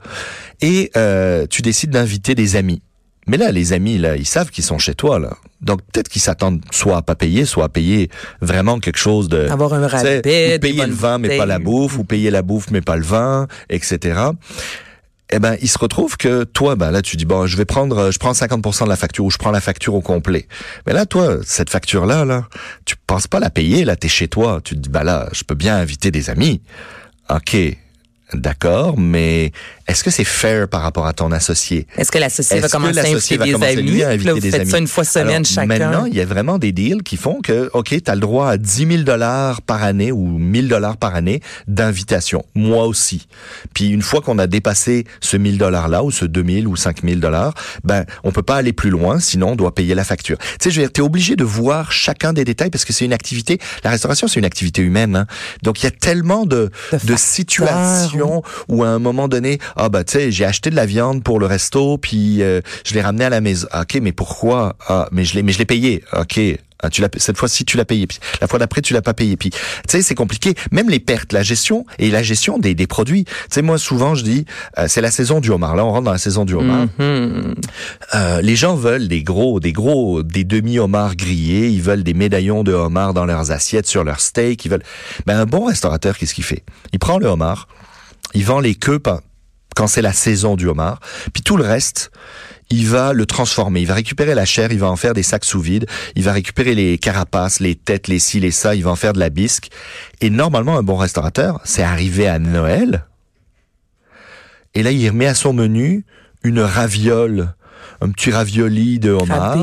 et 0.60 0.90
euh, 0.96 1.46
tu 1.48 1.62
décides 1.62 1.90
d'inviter 1.90 2.34
des 2.34 2.54
amis. 2.54 2.82
Mais 3.26 3.36
là, 3.36 3.52
les 3.52 3.72
amis, 3.72 3.98
là, 3.98 4.16
ils 4.16 4.26
savent 4.26 4.50
qu'ils 4.50 4.64
sont 4.64 4.78
chez 4.78 4.94
toi, 4.94 5.18
là. 5.18 5.36
Donc, 5.60 5.82
peut-être 5.92 6.08
qu'ils 6.08 6.22
s'attendent 6.22 6.62
soit 6.70 6.96
à 6.96 7.02
pas 7.02 7.16
payer, 7.16 7.44
soit 7.44 7.64
à 7.64 7.68
payer 7.68 8.10
vraiment 8.40 8.78
quelque 8.78 8.98
chose 8.98 9.28
de... 9.28 9.48
Avoir 9.48 9.74
un 9.74 9.86
rabais, 9.86 10.22
payer 10.22 10.86
le 10.86 10.94
vin, 10.94 11.18
mais 11.18 11.36
pas 11.36 11.46
la 11.46 11.58
bouffe, 11.58 11.98
ou 11.98 12.04
payer 12.04 12.30
la 12.30 12.42
bouffe, 12.42 12.70
mais 12.70 12.80
pas 12.80 12.96
le 12.96 13.02
vin, 13.02 13.48
etc 13.68 14.30
eh 15.30 15.38
ben, 15.38 15.56
il 15.60 15.68
se 15.68 15.78
retrouve 15.78 16.16
que 16.16 16.44
toi, 16.44 16.74
ben 16.74 16.90
là, 16.90 17.02
tu 17.02 17.16
dis 17.16 17.26
bon, 17.26 17.46
je 17.46 17.56
vais 17.56 17.66
prendre, 17.66 17.98
euh, 17.98 18.10
je 18.10 18.18
prends 18.18 18.32
50% 18.32 18.84
de 18.84 18.88
la 18.88 18.96
facture 18.96 19.24
ou 19.24 19.30
je 19.30 19.36
prends 19.36 19.50
la 19.50 19.60
facture 19.60 19.94
au 19.94 20.00
complet. 20.00 20.48
Mais 20.86 20.92
là, 20.92 21.04
toi, 21.04 21.36
cette 21.44 21.70
facture-là, 21.70 22.24
là, 22.24 22.48
tu 22.86 22.96
penses 23.06 23.26
pas 23.26 23.38
la 23.38 23.50
payer, 23.50 23.84
là, 23.84 23.96
t'es 23.96 24.08
chez 24.08 24.28
toi. 24.28 24.60
Tu 24.64 24.74
te 24.74 24.80
dis, 24.80 24.88
bah 24.88 25.04
là, 25.04 25.28
je 25.32 25.44
peux 25.44 25.54
bien 25.54 25.76
inviter 25.76 26.10
des 26.10 26.30
amis. 26.30 26.62
Ok, 27.28 27.56
d'accord, 28.32 28.98
mais 28.98 29.52
est-ce 29.88 30.04
que 30.04 30.10
c'est 30.10 30.24
fair 30.24 30.68
par 30.68 30.82
rapport 30.82 31.06
à 31.06 31.12
ton 31.12 31.32
associé? 31.32 31.86
Est-ce 31.96 32.12
que 32.12 32.18
l'associé 32.18 32.60
va 32.60 32.68
commencer 32.68 32.98
à 32.98 33.02
inviter 33.08 33.38
des 33.38 33.54
amis? 33.54 33.64
à 33.64 33.76
Puis 33.78 33.96
là, 33.98 34.10
inviter 34.10 34.30
vous 34.32 34.38
des 34.40 34.50
faites 34.50 34.60
amis? 34.60 34.70
ça 34.70 34.78
une 34.78 34.86
fois 34.86 35.04
semaine 35.04 35.28
Alors, 35.28 35.44
chacun. 35.46 35.66
Maintenant, 35.66 36.04
il 36.04 36.14
y 36.14 36.20
a 36.20 36.24
vraiment 36.26 36.58
des 36.58 36.72
deals 36.72 37.02
qui 37.02 37.16
font 37.16 37.40
que, 37.42 37.70
OK, 37.72 37.88
tu 38.04 38.10
as 38.10 38.14
le 38.14 38.20
droit 38.20 38.50
à 38.50 38.56
10 38.58 38.86
000 38.86 39.02
dollars 39.02 39.62
par 39.62 39.82
année 39.82 40.12
ou 40.12 40.26
1000 40.38 40.68
dollars 40.68 40.96
par 40.98 41.14
année 41.14 41.40
d'invitation. 41.66 42.44
Moi 42.54 42.84
aussi. 42.86 43.26
Puis 43.74 43.88
une 43.90 44.02
fois 44.02 44.20
qu'on 44.20 44.38
a 44.38 44.46
dépassé 44.46 45.04
ce 45.20 45.36
1000 45.36 45.58
dollars-là 45.58 46.02
ou 46.02 46.10
ce 46.10 46.24
2000 46.24 46.66
ou 46.66 46.76
5000 46.76 47.20
dollars, 47.20 47.54
ben, 47.84 48.04
on 48.24 48.30
peut 48.32 48.42
pas 48.42 48.56
aller 48.56 48.72
plus 48.72 48.90
loin, 48.90 49.20
sinon 49.20 49.50
on 49.52 49.56
doit 49.56 49.74
payer 49.74 49.94
la 49.94 50.04
facture. 50.04 50.36
Tu 50.38 50.46
sais, 50.60 50.70
je 50.70 50.80
veux 50.80 50.86
dire, 50.86 50.92
t'es 50.92 51.02
obligé 51.02 51.36
de 51.36 51.44
voir 51.44 51.92
chacun 51.92 52.32
des 52.32 52.44
détails 52.44 52.70
parce 52.70 52.84
que 52.84 52.92
c'est 52.92 53.04
une 53.04 53.12
activité, 53.12 53.58
la 53.84 53.90
restauration, 53.90 54.28
c'est 54.28 54.38
une 54.40 54.44
activité 54.46 54.82
humaine. 54.82 55.16
hein. 55.16 55.26
Donc, 55.62 55.82
il 55.82 55.84
y 55.84 55.88
a 55.88 55.92
tellement 55.92 56.44
de, 56.46 56.70
De 57.04 57.16
situations 57.16 58.42
où 58.68 58.82
à 58.84 58.88
un 58.88 58.98
moment 58.98 59.28
donné, 59.28 59.58
ah 59.78 59.88
bah 59.88 60.04
tu 60.04 60.12
sais, 60.12 60.32
j'ai 60.32 60.44
acheté 60.44 60.70
de 60.70 60.76
la 60.76 60.86
viande 60.86 61.22
pour 61.22 61.38
le 61.38 61.46
resto, 61.46 61.98
puis 61.98 62.42
euh, 62.42 62.60
je 62.84 62.94
l'ai 62.94 63.00
ramené 63.00 63.24
à 63.24 63.30
la 63.30 63.40
maison. 63.40 63.68
Ah, 63.70 63.82
ok, 63.82 64.00
mais 64.02 64.12
pourquoi? 64.12 64.76
Ah, 64.88 65.08
mais 65.12 65.24
je 65.24 65.34
l'ai, 65.34 65.42
mais 65.42 65.52
je 65.52 65.58
l'ai 65.58 65.66
payé. 65.66 66.02
Ok. 66.12 66.40
Ah, 66.80 66.90
tu 66.90 67.00
l'as, 67.00 67.08
cette 67.16 67.36
fois-ci, 67.36 67.64
tu 67.64 67.76
l'as 67.76 67.84
payé. 67.84 68.06
Puis 68.06 68.18
la 68.40 68.46
fois 68.46 68.58
d'après, 68.58 68.82
tu 68.82 68.92
l'as 68.94 69.02
pas 69.02 69.14
payé. 69.14 69.36
Puis, 69.36 69.50
tu 69.50 69.58
sais, 69.88 70.02
c'est 70.02 70.14
compliqué. 70.14 70.54
Même 70.70 70.88
les 70.88 71.00
pertes, 71.00 71.32
la 71.32 71.42
gestion 71.42 71.84
et 71.98 72.08
la 72.08 72.22
gestion 72.22 72.58
des, 72.58 72.74
des 72.74 72.86
produits. 72.86 73.24
Tu 73.24 73.32
sais, 73.50 73.62
moi, 73.62 73.78
souvent, 73.78 74.14
je 74.14 74.22
dis, 74.22 74.44
euh, 74.78 74.86
c'est 74.86 75.00
la 75.00 75.10
saison 75.10 75.40
du 75.40 75.50
homard. 75.50 75.74
Là, 75.74 75.84
on 75.84 75.90
rentre 75.90 76.04
dans 76.04 76.12
la 76.12 76.18
saison 76.18 76.44
du 76.44 76.54
homard. 76.54 76.86
Mhm. 76.98 77.54
Euh, 78.14 78.40
les 78.42 78.54
gens 78.54 78.76
veulent 78.76 79.08
des 79.08 79.22
gros, 79.24 79.58
des 79.58 79.72
gros, 79.72 80.22
des 80.22 80.44
demi-homards 80.44 81.16
grillés. 81.16 81.68
Ils 81.68 81.82
veulent 81.82 82.04
des 82.04 82.14
médaillons 82.14 82.62
de 82.62 82.72
homard 82.72 83.12
dans 83.12 83.24
leurs 83.24 83.50
assiettes, 83.50 83.88
sur 83.88 84.04
leur 84.04 84.20
steak. 84.20 84.64
Ils 84.64 84.70
veulent. 84.70 84.84
Ben, 85.26 85.36
un 85.38 85.46
bon 85.46 85.64
restaurateur, 85.64 86.16
qu'est-ce 86.16 86.34
qu'il 86.34 86.44
fait? 86.44 86.62
Il 86.92 87.00
prend 87.00 87.18
le 87.18 87.26
homard, 87.26 87.66
il 88.34 88.44
vend 88.44 88.60
les 88.60 88.76
queues 88.76 89.00
quand 89.78 89.86
c'est 89.86 90.02
la 90.02 90.12
saison 90.12 90.56
du 90.56 90.66
homard, 90.66 90.98
puis 91.32 91.44
tout 91.44 91.56
le 91.56 91.62
reste, 91.62 92.10
il 92.68 92.88
va 92.88 93.12
le 93.12 93.26
transformer. 93.26 93.80
Il 93.80 93.86
va 93.86 93.94
récupérer 93.94 94.34
la 94.34 94.44
chair, 94.44 94.72
il 94.72 94.80
va 94.80 94.88
en 94.88 94.96
faire 94.96 95.14
des 95.14 95.22
sacs 95.22 95.44
sous 95.44 95.60
vide, 95.60 95.86
il 96.16 96.24
va 96.24 96.32
récupérer 96.32 96.74
les 96.74 96.98
carapaces, 96.98 97.60
les 97.60 97.76
têtes, 97.76 98.08
les 98.08 98.18
ci, 98.18 98.40
les 98.40 98.50
ça, 98.50 98.74
il 98.74 98.82
va 98.82 98.90
en 98.90 98.96
faire 98.96 99.12
de 99.12 99.20
la 99.20 99.30
bisque. 99.30 99.68
Et 100.20 100.30
normalement, 100.30 100.76
un 100.76 100.82
bon 100.82 100.96
restaurateur, 100.96 101.60
c'est 101.62 101.84
arrivé 101.84 102.26
à 102.26 102.40
Noël, 102.40 103.04
et 104.74 104.82
là, 104.82 104.90
il 104.90 105.08
remet 105.08 105.28
à 105.28 105.34
son 105.34 105.52
menu 105.52 106.04
une 106.42 106.60
raviole, 106.60 107.54
un 108.00 108.10
petit 108.10 108.32
ravioli 108.32 108.98
de 108.98 109.12
homard 109.12 109.56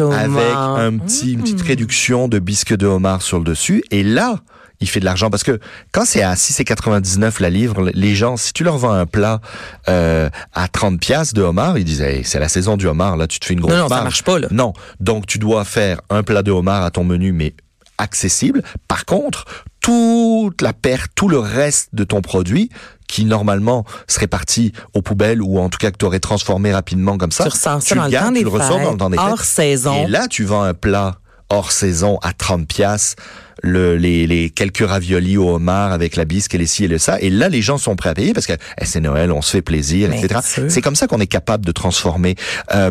au 0.00 0.12
avec 0.12 0.54
un 0.54 0.96
petit, 0.96 1.32
une 1.32 1.42
petite 1.42 1.62
réduction 1.62 2.28
de 2.28 2.38
bisque 2.38 2.76
de 2.76 2.86
homard 2.86 3.22
sur 3.22 3.38
le 3.38 3.44
dessus. 3.44 3.82
Et 3.90 4.04
là, 4.04 4.38
il 4.80 4.88
fait 4.88 5.00
de 5.00 5.04
l'argent 5.04 5.30
parce 5.30 5.42
que 5.42 5.60
quand 5.92 6.04
c'est 6.04 6.22
à 6.22 6.34
6,99 6.34 7.40
la 7.40 7.50
livre, 7.50 7.90
les 7.92 8.14
gens, 8.14 8.36
si 8.36 8.52
tu 8.52 8.64
leur 8.64 8.78
vends 8.78 8.92
un 8.92 9.06
plat 9.06 9.40
euh, 9.88 10.30
à 10.54 10.68
30 10.68 10.98
pièces 11.00 11.32
de 11.34 11.42
homard, 11.42 11.78
ils 11.78 11.84
disent 11.84 12.00
Hey, 12.00 12.24
c'est 12.24 12.38
la 12.40 12.48
saison 12.48 12.76
du 12.76 12.86
homard, 12.86 13.16
là 13.16 13.26
tu 13.26 13.38
te 13.40 13.46
fais 13.46 13.54
une 13.54 13.60
grosse 13.60 13.72
Non, 13.72 13.78
non, 13.82 13.88
ça 13.88 14.02
marche 14.02 14.22
pas, 14.22 14.38
là. 14.38 14.48
Non, 14.50 14.72
donc 15.00 15.26
tu 15.26 15.38
dois 15.38 15.64
faire 15.64 16.00
un 16.10 16.22
plat 16.22 16.42
de 16.42 16.50
homard 16.50 16.82
à 16.84 16.90
ton 16.90 17.04
menu, 17.04 17.32
mais 17.32 17.54
accessible. 17.98 18.62
Par 18.88 19.04
contre, 19.04 19.44
toute 19.80 20.62
la 20.62 20.72
perte, 20.72 21.10
tout 21.14 21.28
le 21.28 21.38
reste 21.38 21.90
de 21.94 22.04
ton 22.04 22.22
produit, 22.22 22.70
qui 23.06 23.24
normalement 23.24 23.84
serait 24.06 24.28
parti 24.28 24.72
aux 24.94 25.02
poubelles 25.02 25.42
ou 25.42 25.58
en 25.58 25.68
tout 25.68 25.78
cas 25.78 25.90
que 25.90 25.96
tu 25.98 26.04
aurais 26.04 26.20
transformé 26.20 26.72
rapidement 26.72 27.18
comme 27.18 27.32
ça, 27.32 27.44
Tu 27.44 27.50
ressens 27.50 27.80
ça 27.80 27.86
tu 27.88 27.94
dans 27.96 28.04
le 28.04 28.10
gardes, 28.10 28.26
temps 28.26 28.32
tu 28.32 28.38
des 28.38 28.44
le 28.44 28.48
ressors 28.48 28.80
dans 28.80 28.92
le 28.92 28.96
temps 28.96 29.10
des 29.10 29.18
hors 29.18 29.38
fêtes. 29.38 29.46
saison. 29.46 30.06
Et 30.06 30.06
là, 30.06 30.28
tu 30.28 30.44
vends 30.44 30.62
un 30.62 30.74
plat 30.74 31.16
hors 31.50 31.72
saison 31.72 32.18
à 32.22 32.32
30 32.32 32.66
pièces 32.66 33.16
le, 33.62 33.96
les, 33.96 34.26
les 34.26 34.50
quelques 34.50 34.86
raviolis 34.86 35.36
au 35.36 35.54
homard 35.54 35.92
avec 35.92 36.16
la 36.16 36.24
bisque 36.24 36.54
et 36.54 36.58
les 36.58 36.66
ci 36.66 36.84
et 36.84 36.88
le 36.88 36.98
ça. 36.98 37.20
Et 37.20 37.30
là, 37.30 37.48
les 37.48 37.62
gens 37.62 37.78
sont 37.78 37.96
prêts 37.96 38.10
à 38.10 38.14
payer 38.14 38.32
parce 38.32 38.46
que 38.46 38.54
eh, 38.80 38.84
c'est 38.84 39.00
Noël, 39.00 39.32
on 39.32 39.42
se 39.42 39.52
fait 39.52 39.62
plaisir, 39.62 40.12
etc. 40.12 40.40
C'est 40.68 40.80
comme 40.80 40.96
ça 40.96 41.06
qu'on 41.06 41.20
est 41.20 41.26
capable 41.26 41.64
de 41.64 41.72
transformer. 41.72 42.36
Euh, 42.74 42.90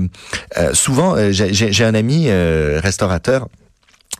euh, 0.58 0.74
souvent, 0.74 1.16
euh, 1.16 1.32
j'ai 1.32 1.84
un 1.84 1.96
ami 1.96 2.26
euh, 2.28 2.80
restaurateur 2.84 3.48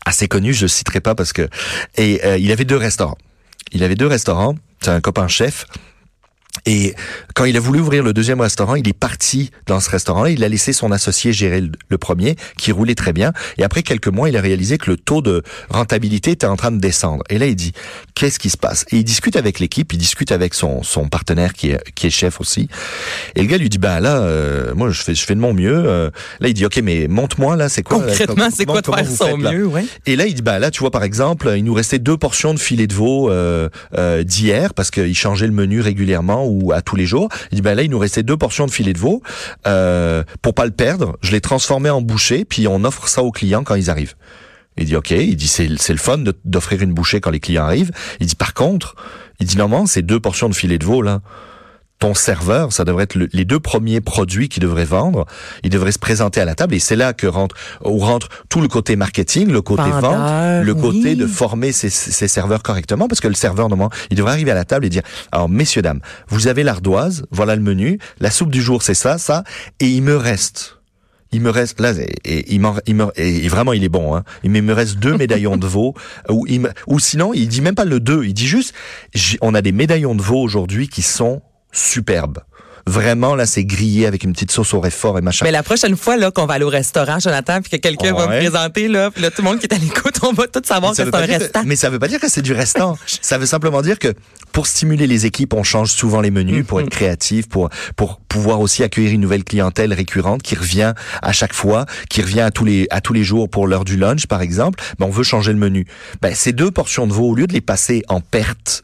assez 0.06 0.28
connu, 0.28 0.54
je 0.54 0.64
le 0.64 0.68
citerai 0.70 1.02
pas 1.02 1.14
parce 1.14 1.34
que 1.34 1.48
et 1.98 2.22
il 2.40 2.52
avait 2.52 2.66
deux 2.66 2.78
restaurants. 2.78 3.18
Il 3.72 3.84
avait 3.84 3.96
deux 3.96 4.08
restaurants. 4.08 4.56
C'est 4.82 4.92
un 4.92 5.02
copain 5.02 5.28
chef. 5.28 5.66
Et 6.66 6.96
quand 7.36 7.46
il 7.46 7.56
a 7.58 7.60
voulu 7.60 7.80
ouvrir 7.80 8.04
le 8.04 8.14
deuxième 8.14 8.42
restaurant, 8.42 8.76
il 8.76 8.88
est 8.88 8.98
parti 8.98 9.52
dans 9.66 9.80
ce 9.80 9.90
restaurant-là. 9.90 10.30
Il 10.30 10.44
a 10.44 10.50
laissé 10.50 10.74
son 10.74 10.92
associé 10.92 11.34
gérer 11.34 11.62
le, 11.62 11.98
premier, 11.98 12.36
qui 12.58 12.72
roulait 12.72 12.96
très 12.96 13.14
bien. 13.14 13.34
Et 13.58 13.64
après 13.64 13.84
quelques 13.84 14.08
mois, 14.08 14.30
il 14.30 14.38
a 14.38 14.42
réalisé 14.42 14.78
que 14.78 14.90
le 14.90 14.98
taux 14.98 15.22
de 15.22 15.44
rentabilité 15.70 16.32
était 16.32 16.48
en 16.48 16.56
train 16.56 16.72
de 16.72 16.80
descendre. 16.80 17.24
Et 17.30 17.38
là, 17.38 17.46
il 17.48 17.56
dit, 17.56 17.74
qu'est-ce 18.16 18.40
qui 18.40 18.50
se 18.50 18.58
passe? 18.58 18.86
Et 18.92 18.98
il 18.98 19.04
discute 19.04 19.36
avec 19.36 19.60
l'équipe, 19.60 19.92
il 19.94 19.98
discute 19.98 20.32
avec 20.32 20.54
son, 20.54 20.84
son 20.84 21.08
partenaire 21.10 21.54
qui 21.54 21.72
est, 21.72 21.92
qui 21.94 22.08
est 22.08 22.12
chef 22.12 22.40
aussi. 22.40 22.70
Et 23.36 23.42
le 23.42 23.48
gars 23.48 23.58
lui 23.58 23.70
dit, 23.70 23.78
ben 23.78 24.00
là, 24.00 24.18
euh, 24.18 24.74
moi, 24.76 24.90
je 24.90 25.02
fais, 25.02 25.16
je 25.16 25.26
fais 25.26 25.36
de 25.36 25.40
mon 25.40 25.54
mieux. 25.54 25.84
Euh, 25.86 26.10
là, 26.40 26.48
il 26.48 26.54
dit, 26.54 26.66
ok, 26.66 26.80
mais 26.84 27.08
montre-moi 27.08 27.56
là, 27.56 27.70
c'est 27.70 27.84
quoi 27.84 28.00
là, 28.00 28.08
Concrètement, 28.08 28.50
c'est 28.54 28.66
quoi 28.66 28.82
de 28.82 28.86
faire 28.86 29.06
son 29.06 29.38
mieux, 29.38 29.66
ouais. 29.66 29.86
Et 30.06 30.16
là, 30.16 30.26
il 30.26 30.34
dit, 30.34 30.42
bah 30.42 30.60
là, 30.60 30.72
tu 30.72 30.80
vois, 30.80 30.92
par 30.92 31.04
exemple, 31.04 31.54
il 31.56 31.64
nous 31.64 31.74
restait 31.74 32.00
deux 32.00 32.18
portions 32.18 32.54
de 32.54 32.60
filet 32.60 32.88
de 32.88 32.94
veau 32.94 33.30
euh, 33.30 33.70
euh, 33.98 34.24
d'hier 34.24 34.74
parce 34.74 34.92
qu'il 34.92 35.16
changeait 35.16 35.48
le 35.48 35.54
menu 35.54 35.82
régulièrement 35.82 36.46
ou 36.50 36.72
à 36.72 36.82
tous 36.82 36.96
les 36.96 37.06
jours. 37.06 37.30
Il 37.52 37.56
dit, 37.56 37.62
bah 37.62 37.76
là, 37.76 37.84
il 37.84 37.92
nous 37.92 38.00
restait 38.00 38.24
deux 38.24 38.38
portions 38.38 38.66
de 38.66 38.72
filet 38.72 38.94
de 38.94 39.00
veau. 39.00 39.22
Euh, 39.68 40.24
pour 40.42 40.54
pas 40.54 40.66
le 40.66 40.72
perdre, 40.72 41.18
je 41.22 41.32
l'ai 41.32 41.42
transformé 41.42 41.90
en 41.90 42.02
bouchée, 42.02 42.46
puis 42.46 42.68
on 42.68 42.84
offre 42.84 43.08
ça 43.08 43.24
aux 43.24 43.32
clients 43.32 43.64
quand 43.64 43.76
ils 43.76 43.90
arrivent. 43.90 44.16
Il 44.78 44.86
dit, 44.86 44.96
OK. 44.96 45.12
Il 45.12 45.36
dit, 45.36 45.48
c'est 45.48 45.68
le 45.68 45.98
fun 45.98 46.20
d'offrir 46.46 46.82
une 46.82 46.94
bouchée 46.94 47.20
quand 47.22 47.32
les 47.32 47.40
clients 47.40 47.66
arrivent. 47.66 47.92
Il 48.20 48.28
dit, 48.28 48.36
par 48.36 48.54
contre, 48.54 48.96
il 49.40 49.48
dit, 49.48 49.58
normalement, 49.58 49.86
c'est 49.86 50.02
deux 50.02 50.20
portions 50.20 50.50
de 50.50 50.56
filet 50.56 50.78
de 50.78 50.86
veau, 50.86 51.02
là 51.02 51.22
ton 52.00 52.14
serveur, 52.14 52.72
ça 52.72 52.86
devrait 52.86 53.04
être 53.04 53.16
le- 53.16 53.28
les 53.34 53.44
deux 53.46 53.60
premiers 53.60 54.00
produits 54.00 54.48
qu'il 54.48 54.64
devrait 54.64 54.86
vendre. 54.86 55.26
Il 55.64 55.70
devrait 55.70 55.92
se 55.92 56.00
présenter 56.00 56.40
à 56.40 56.46
la 56.46 56.56
table 56.56 56.74
et 56.74 56.80
c'est 56.80 56.96
là 56.96 57.12
que 57.14 57.28
rentre, 57.28 57.56
où 57.84 57.98
rentre 58.00 58.30
tout 58.48 58.62
le 58.62 58.70
côté 58.70 58.96
marketing, 58.96 59.52
le 59.52 59.62
côté 59.62 59.84
Vendeur, 59.84 60.12
vente, 60.12 60.66
le 60.66 60.76
côté 60.76 61.16
de 61.16 61.28
former 61.28 61.72
ses, 61.74 61.90
ses 61.90 62.28
serveurs 62.30 62.64
correctement 62.64 63.08
parce 63.10 63.20
que 63.20 63.28
le 63.28 63.34
serveur, 63.34 63.68
normalement, 63.68 63.92
il 64.12 64.18
devrait 64.18 64.32
arriver 64.32 64.52
à 64.52 64.56
la 64.56 64.64
table 64.66 64.86
et 64.86 64.90
dire, 64.90 65.02
alors, 65.34 65.50
messieurs, 65.50 65.82
dames, 65.82 66.00
vous 66.30 66.48
avez 66.48 66.64
l'ardoise, 66.64 67.26
voilà 67.32 67.56
le 67.58 67.62
menu, 67.62 68.00
la 68.22 68.32
soupe 68.32 68.50
du 68.52 68.62
jour, 68.62 68.82
c'est 68.82 68.94
ça, 68.94 69.18
ça, 69.18 69.44
et 69.82 69.88
il 69.88 70.02
me 70.02 70.16
reste 70.16 70.76
il 71.32 71.42
me 71.42 71.52
reste 71.52 71.80
là 71.80 71.92
et, 71.92 72.10
et 72.26 72.56
il 72.56 72.60
il 72.88 72.96
me, 72.96 73.06
et 73.16 73.48
vraiment 73.50 73.72
il 73.74 73.84
est 73.84 73.90
bon 73.90 74.16
hein. 74.16 74.24
Il 74.44 74.50
me 74.50 74.74
reste 74.74 74.96
deux 74.98 75.16
médaillons 75.18 75.58
de 75.58 75.68
veau 75.68 75.94
ou 76.28 76.48
il 76.50 76.62
me- 76.62 76.72
ou 76.88 76.98
sinon 76.98 77.36
il 77.36 77.48
dit 77.48 77.62
même 77.62 77.76
pas 77.76 77.86
le 77.86 78.00
deux, 78.00 78.24
il 78.26 78.34
dit 78.34 78.48
juste 78.48 78.74
on 79.42 79.54
a 79.54 79.62
des 79.62 79.72
médaillons 79.72 80.16
de 80.16 80.24
veau 80.24 80.42
aujourd'hui 80.42 80.88
qui 80.88 81.04
sont 81.04 81.44
superbes. 81.72 82.40
Vraiment 82.88 83.36
là 83.36 83.46
c'est 83.46 83.66
grillé 83.66 84.08
avec 84.08 84.24
une 84.24 84.34
petite 84.34 84.52
sauce 84.52 84.74
au 84.74 84.80
réfort 84.80 85.20
et 85.20 85.22
machin. 85.22 85.46
Mais 85.46 85.52
la 85.52 85.62
prochaine 85.62 85.96
fois 85.96 86.18
là 86.18 86.32
qu'on 86.32 86.48
va 86.48 86.56
aller 86.56 86.64
au 86.64 86.70
restaurant, 86.70 87.20
Jonathan, 87.20 87.62
puis 87.62 87.70
que 87.72 87.76
quelqu'un 87.78 88.14
va 88.14 88.26
me 88.26 88.38
présenter 88.40 88.88
là, 88.88 89.12
puis 89.12 89.22
là 89.22 89.30
tout 89.30 89.44
le 89.44 89.50
monde 89.50 89.60
qui 89.60 89.68
est 89.68 89.74
à 89.74 89.78
l'écoute, 89.78 90.16
on 90.24 90.34
va 90.34 90.48
tout 90.48 90.62
savoir 90.66 90.92
que 90.92 90.98
c'est 90.98 91.14
un 91.14 91.28
que- 91.28 91.32
restant. 91.32 91.62
mais 91.66 91.76
ça 91.76 91.92
veut 91.92 92.00
pas 92.00 92.08
dire 92.08 92.20
que 92.20 92.30
c'est 92.30 92.42
du 92.42 92.54
restant. 92.54 92.98
ça 93.22 93.38
veut 93.38 93.46
simplement 93.46 93.84
dire 93.84 94.00
que 94.00 94.14
pour 94.54 94.66
stimuler 94.66 95.06
les 95.06 95.28
équipes, 95.28 95.54
on 95.54 95.62
change 95.64 95.92
souvent 95.92 96.20
les 96.22 96.32
menus 96.32 96.66
pour 96.66 96.80
Mhm. 96.80 96.86
être 96.86 96.90
créatif, 96.92 97.48
pour 97.48 97.70
pour 97.96 98.20
pouvoir 98.22 98.60
aussi 98.60 98.82
accueillir 98.82 99.12
une 99.12 99.22
nouvelle 99.22 99.44
clientèle 99.44 99.94
récurrente 99.94 100.42
qui 100.42 100.56
revient 100.56 100.94
à 101.22 101.32
chaque 101.32 101.54
fois, 101.54 101.86
qui 102.10 102.22
revient 102.24 102.42
à 102.42 102.50
tous 102.50 102.66
les 102.66 102.88
à 102.90 103.02
tous 103.02 103.14
les 103.14 103.24
jours 103.24 103.50
pour 103.50 103.68
l'heure 103.68 103.86
du 103.86 103.98
lunch 103.98 104.26
par 104.26 104.42
exemple. 104.42 104.82
Ben 104.98 105.06
on 105.06 105.12
veut 105.12 105.24
changer 105.24 105.52
le 105.52 105.60
menu. 105.60 105.86
Ben 106.24 106.34
ces 106.34 106.54
deux 106.54 106.72
portions 106.72 107.06
de 107.06 107.14
veau 107.14 107.26
au 107.30 107.36
lieu 107.36 107.46
de 107.46 107.54
les 107.54 107.62
passer 107.62 108.02
en 108.08 108.20
perte 108.20 108.82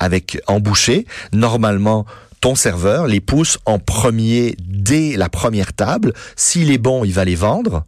avec 0.00 0.40
en 0.48 0.58
bouchée, 0.58 1.06
normalement 1.32 2.06
ton 2.40 2.54
serveur 2.56 3.06
les 3.06 3.20
pousse 3.20 3.58
en 3.66 3.78
premier 3.78 4.56
dès 4.58 5.16
la 5.16 5.28
première 5.28 5.72
table. 5.74 6.12
S'il 6.36 6.72
est 6.72 6.78
bon, 6.78 7.04
il 7.04 7.12
va 7.12 7.24
les 7.24 7.36
vendre. 7.36 7.84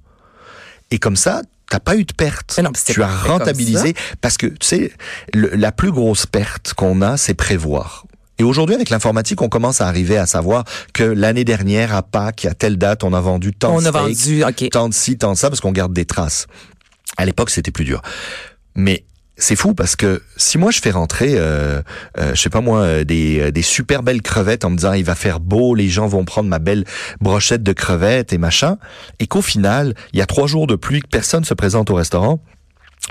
Et 0.91 0.99
comme 0.99 1.17
ça, 1.17 1.41
t'as 1.71 1.81
pas 1.81 1.97
eu 1.97 2.05
de 2.05 2.13
perte. 2.13 2.61
Non, 2.63 2.71
tu 2.71 3.03
as 3.03 3.07
rentabilisé 3.09 3.95
parce 4.21 4.37
que 4.37 4.47
tu 4.47 4.57
sais, 4.67 4.93
le- 5.33 5.49
la 5.57 5.73
plus 5.73 5.91
grosse 5.91 6.27
perte 6.27 6.75
qu'on 6.75 7.01
a, 7.01 7.17
c'est 7.17 7.33
prévoir. 7.35 8.05
Et 8.39 8.45
aujourd'hui, 8.45 8.75
avec 8.75 8.91
l'informatique, 8.91 9.41
on 9.41 9.49
commence 9.49 9.81
à 9.81 9.87
arriver 9.89 10.19
à 10.19 10.27
savoir 10.27 10.65
que 10.93 11.05
l'année 11.05 11.45
dernière, 11.45 11.95
à 11.95 12.03
Pâques, 12.03 12.45
à 12.45 12.53
telle 12.55 12.77
date, 12.77 13.05
on 13.05 13.13
a 13.15 13.21
vendu 13.21 13.53
tant 13.55 13.77
On 13.77 13.81
de 13.81 13.87
a 13.87 13.91
steaks, 13.91 14.45
vendu, 14.45 14.69
tant 14.71 14.89
de 14.89 14.95
ci, 14.95 15.17
tant 15.17 15.33
de 15.33 15.39
ça, 15.39 15.49
parce 15.49 15.61
qu'on 15.61 15.73
garde 15.73 15.93
des 15.95 16.05
traces. 16.05 16.47
À 17.17 17.25
l'époque, 17.25 17.51
c'était 17.51 17.71
plus 17.71 17.85
dur. 17.85 18.03
Mais 18.75 19.05
c'est 19.43 19.57
fou 19.57 19.75
parce 19.75 19.97
que 19.97 20.23
si 20.37 20.57
moi 20.57 20.71
je 20.71 20.81
fais 20.81 20.93
rentrer, 20.93 21.35
euh, 21.35 21.83
euh, 22.17 22.33
je 22.35 22.41
sais 22.41 22.49
pas 22.49 22.61
moi, 22.61 22.79
euh, 22.81 23.05
des, 23.05 23.41
euh, 23.41 23.51
des 23.51 23.63
super 23.63 24.05
belles 24.05 24.23
crevettes 24.23 24.65
en 24.65 24.71
me 24.71 24.77
disant 24.77 24.93
il 24.93 25.05
va 25.05 25.17
faire 25.17 25.41
beau, 25.41 25.75
les 25.75 25.89
gens 25.89 26.07
vont 26.07 26.25
prendre 26.25 26.49
ma 26.49 26.61
belle 26.61 26.85
brochette 27.21 27.65
de 27.65 27.73
crevettes 27.73 28.33
et 28.33 28.39
machin, 28.39 28.79
et 29.19 29.27
qu'au 29.27 29.43
final 29.43 29.95
il 30.13 30.21
y 30.21 30.23
a 30.23 30.27
trois 30.27 30.47
jours 30.47 30.69
de 30.69 30.77
pluie 30.77 31.01
que 31.01 31.09
personne 31.09 31.45
se 31.45 31.55
présente 31.55 31.91
au 31.91 31.97
restaurant, 31.97 32.41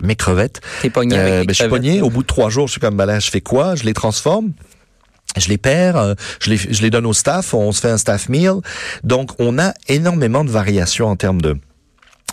mes 0.02 0.15
crevettes, 0.15 0.62
T'es 0.82 0.89
pogné 0.89 1.17
euh, 1.17 1.22
avec 1.22 1.39
les 1.41 1.46
ben, 1.48 1.54
je 1.54 1.62
suis 1.63 1.70
pogné. 1.70 2.02
Au 2.02 2.10
bout 2.10 2.22
de 2.22 2.28
trois 2.28 2.50
jours, 2.50 2.67
je 2.67 2.72
suis 2.72 2.82
comme, 2.82 2.96
ben 2.96 3.06
là, 3.06 3.20
je 3.20 3.30
fais 3.30 3.41
quoi? 3.41 3.76
Je 3.76 3.84
les 3.84 3.94
transforme. 3.94 4.54
Je 5.38 5.48
les 5.48 5.58
perds, 5.58 6.15
je 6.41 6.50
les, 6.50 6.58
je 6.58 6.82
les 6.82 6.89
donne 6.89 7.06
au 7.06 7.13
staff, 7.13 7.54
on 7.54 7.72
se 7.72 7.80
fait 7.80 7.89
un 7.89 7.98
staff 7.98 8.28
meal. 8.28 8.56
Donc, 9.06 9.32
on 9.39 9.60
a 9.60 9.74
énormément 9.88 10.44
de 10.44 10.50
variations 10.50 11.08
en 11.08 11.15
termes 11.15 11.41
de 11.41 11.58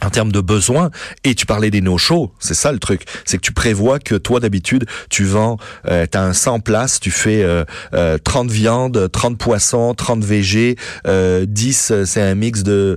en 0.04 0.10
termes 0.10 0.30
de 0.30 0.40
besoins, 0.40 0.90
et 1.24 1.34
tu 1.34 1.44
parlais 1.44 1.70
des 1.70 1.80
no-shows, 1.80 2.32
c'est 2.38 2.54
ça 2.54 2.70
le 2.70 2.78
truc, 2.78 3.02
c'est 3.24 3.36
que 3.38 3.42
tu 3.42 3.52
prévois 3.52 3.98
que 3.98 4.14
toi 4.14 4.38
d'habitude 4.38 4.84
tu 5.10 5.24
vends, 5.24 5.56
euh, 5.88 6.06
t'as 6.08 6.22
un 6.22 6.32
100 6.32 6.60
places, 6.60 7.00
tu 7.00 7.10
fais 7.10 7.42
euh, 7.42 7.64
euh, 7.94 8.16
30 8.16 8.48
viandes, 8.50 9.10
30 9.10 9.36
poissons, 9.38 9.94
30 9.94 10.22
végés, 10.24 10.76
euh, 11.08 11.46
10 11.48 11.90
euh, 11.90 12.04
c'est 12.04 12.22
un 12.22 12.34
mix 12.36 12.62
de... 12.62 12.96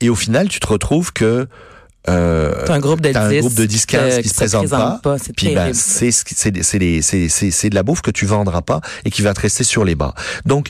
Et 0.00 0.08
au 0.08 0.16
final 0.16 0.48
tu 0.48 0.58
te 0.58 0.66
retrouves 0.66 1.12
que 1.12 1.46
euh, 2.08 2.64
T'as 2.66 2.74
un 2.74 2.78
groupe 2.80 3.00
de 3.00 3.12
T'as 3.12 3.28
10 3.28 3.36
un 3.36 3.40
groupe 3.40 3.54
de 3.54 3.66
10 3.66 3.86
15 3.86 4.00
euh, 4.14 4.22
qui 4.22 4.28
se 4.28 4.34
présente 4.34 4.62
pas, 5.02 5.18
c'est 5.18 5.32
puis 5.34 5.46
ben 5.54 5.66
c'est 5.74 6.10
ce 6.10 6.24
qui- 6.24 6.34
c'est 6.34 6.62
c'est 6.64 6.78
des- 6.78 7.02
c'est 7.02 7.28
c'est 7.28 7.50
c'est 7.50 7.68
de 7.70 7.74
la 7.74 7.82
bouffe 7.82 8.00
que 8.00 8.10
tu 8.10 8.24
vendras 8.26 8.62
pas 8.62 8.80
et 9.04 9.10
qui 9.10 9.20
va 9.22 9.34
te 9.34 9.40
rester 9.42 9.64
sur 9.64 9.84
les 9.84 9.94
bas. 9.94 10.14
Donc 10.46 10.68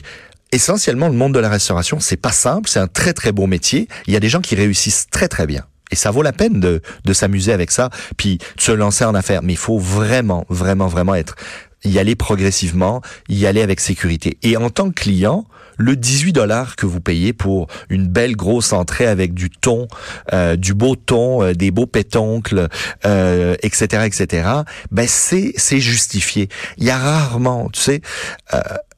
essentiellement 0.51 1.07
le 1.07 1.15
monde 1.15 1.33
de 1.33 1.39
la 1.39 1.49
restauration, 1.49 1.99
c'est 1.99 2.17
pas 2.17 2.31
simple, 2.31 2.69
c'est 2.69 2.79
un 2.79 2.87
très 2.87 3.13
très 3.13 3.31
beau 3.31 3.47
métier. 3.47 3.87
Il 4.07 4.13
y 4.13 4.17
a 4.17 4.19
des 4.19 4.29
gens 4.29 4.41
qui 4.41 4.55
réussissent 4.55 5.07
très 5.09 5.27
très 5.27 5.47
bien. 5.47 5.65
Et 5.91 5.95
ça 5.95 6.11
vaut 6.11 6.21
la 6.21 6.31
peine 6.31 6.59
de, 6.59 6.81
de 7.03 7.13
s'amuser 7.13 7.51
avec 7.51 7.69
ça, 7.69 7.89
puis 8.15 8.37
de 8.37 8.61
se 8.61 8.71
lancer 8.71 9.03
en 9.03 9.13
affaires. 9.13 9.43
Mais 9.43 9.53
il 9.53 9.59
faut 9.59 9.77
vraiment, 9.77 10.45
vraiment, 10.49 10.87
vraiment 10.87 11.15
être, 11.15 11.35
y 11.83 11.99
aller 11.99 12.15
progressivement, 12.15 13.01
y 13.27 13.45
aller 13.45 13.61
avec 13.61 13.79
sécurité. 13.79 14.37
Et 14.43 14.55
en 14.55 14.69
tant 14.69 14.89
que 14.89 15.01
client, 15.01 15.45
le 15.77 15.95
18 15.95 16.33
dollars 16.33 16.75
que 16.75 16.85
vous 16.85 17.01
payez 17.01 17.33
pour 17.33 17.67
une 17.89 18.07
belle 18.07 18.35
grosse 18.35 18.71
entrée 18.71 19.07
avec 19.07 19.33
du 19.33 19.49
thon, 19.49 19.87
euh, 20.31 20.55
du 20.55 20.73
beau 20.73 20.95
thon, 20.95 21.43
euh, 21.43 21.53
des 21.53 21.71
beaux 21.71 21.87
pétoncles, 21.87 22.67
euh, 23.05 23.55
etc., 23.63 24.03
etc., 24.05 24.49
ben 24.91 25.07
c'est 25.07 25.53
c'est 25.57 25.79
justifié. 25.79 26.49
Il 26.77 26.85
y 26.85 26.91
a 26.91 26.97
rarement, 26.97 27.69
tu 27.69 27.81
sais. 27.81 28.01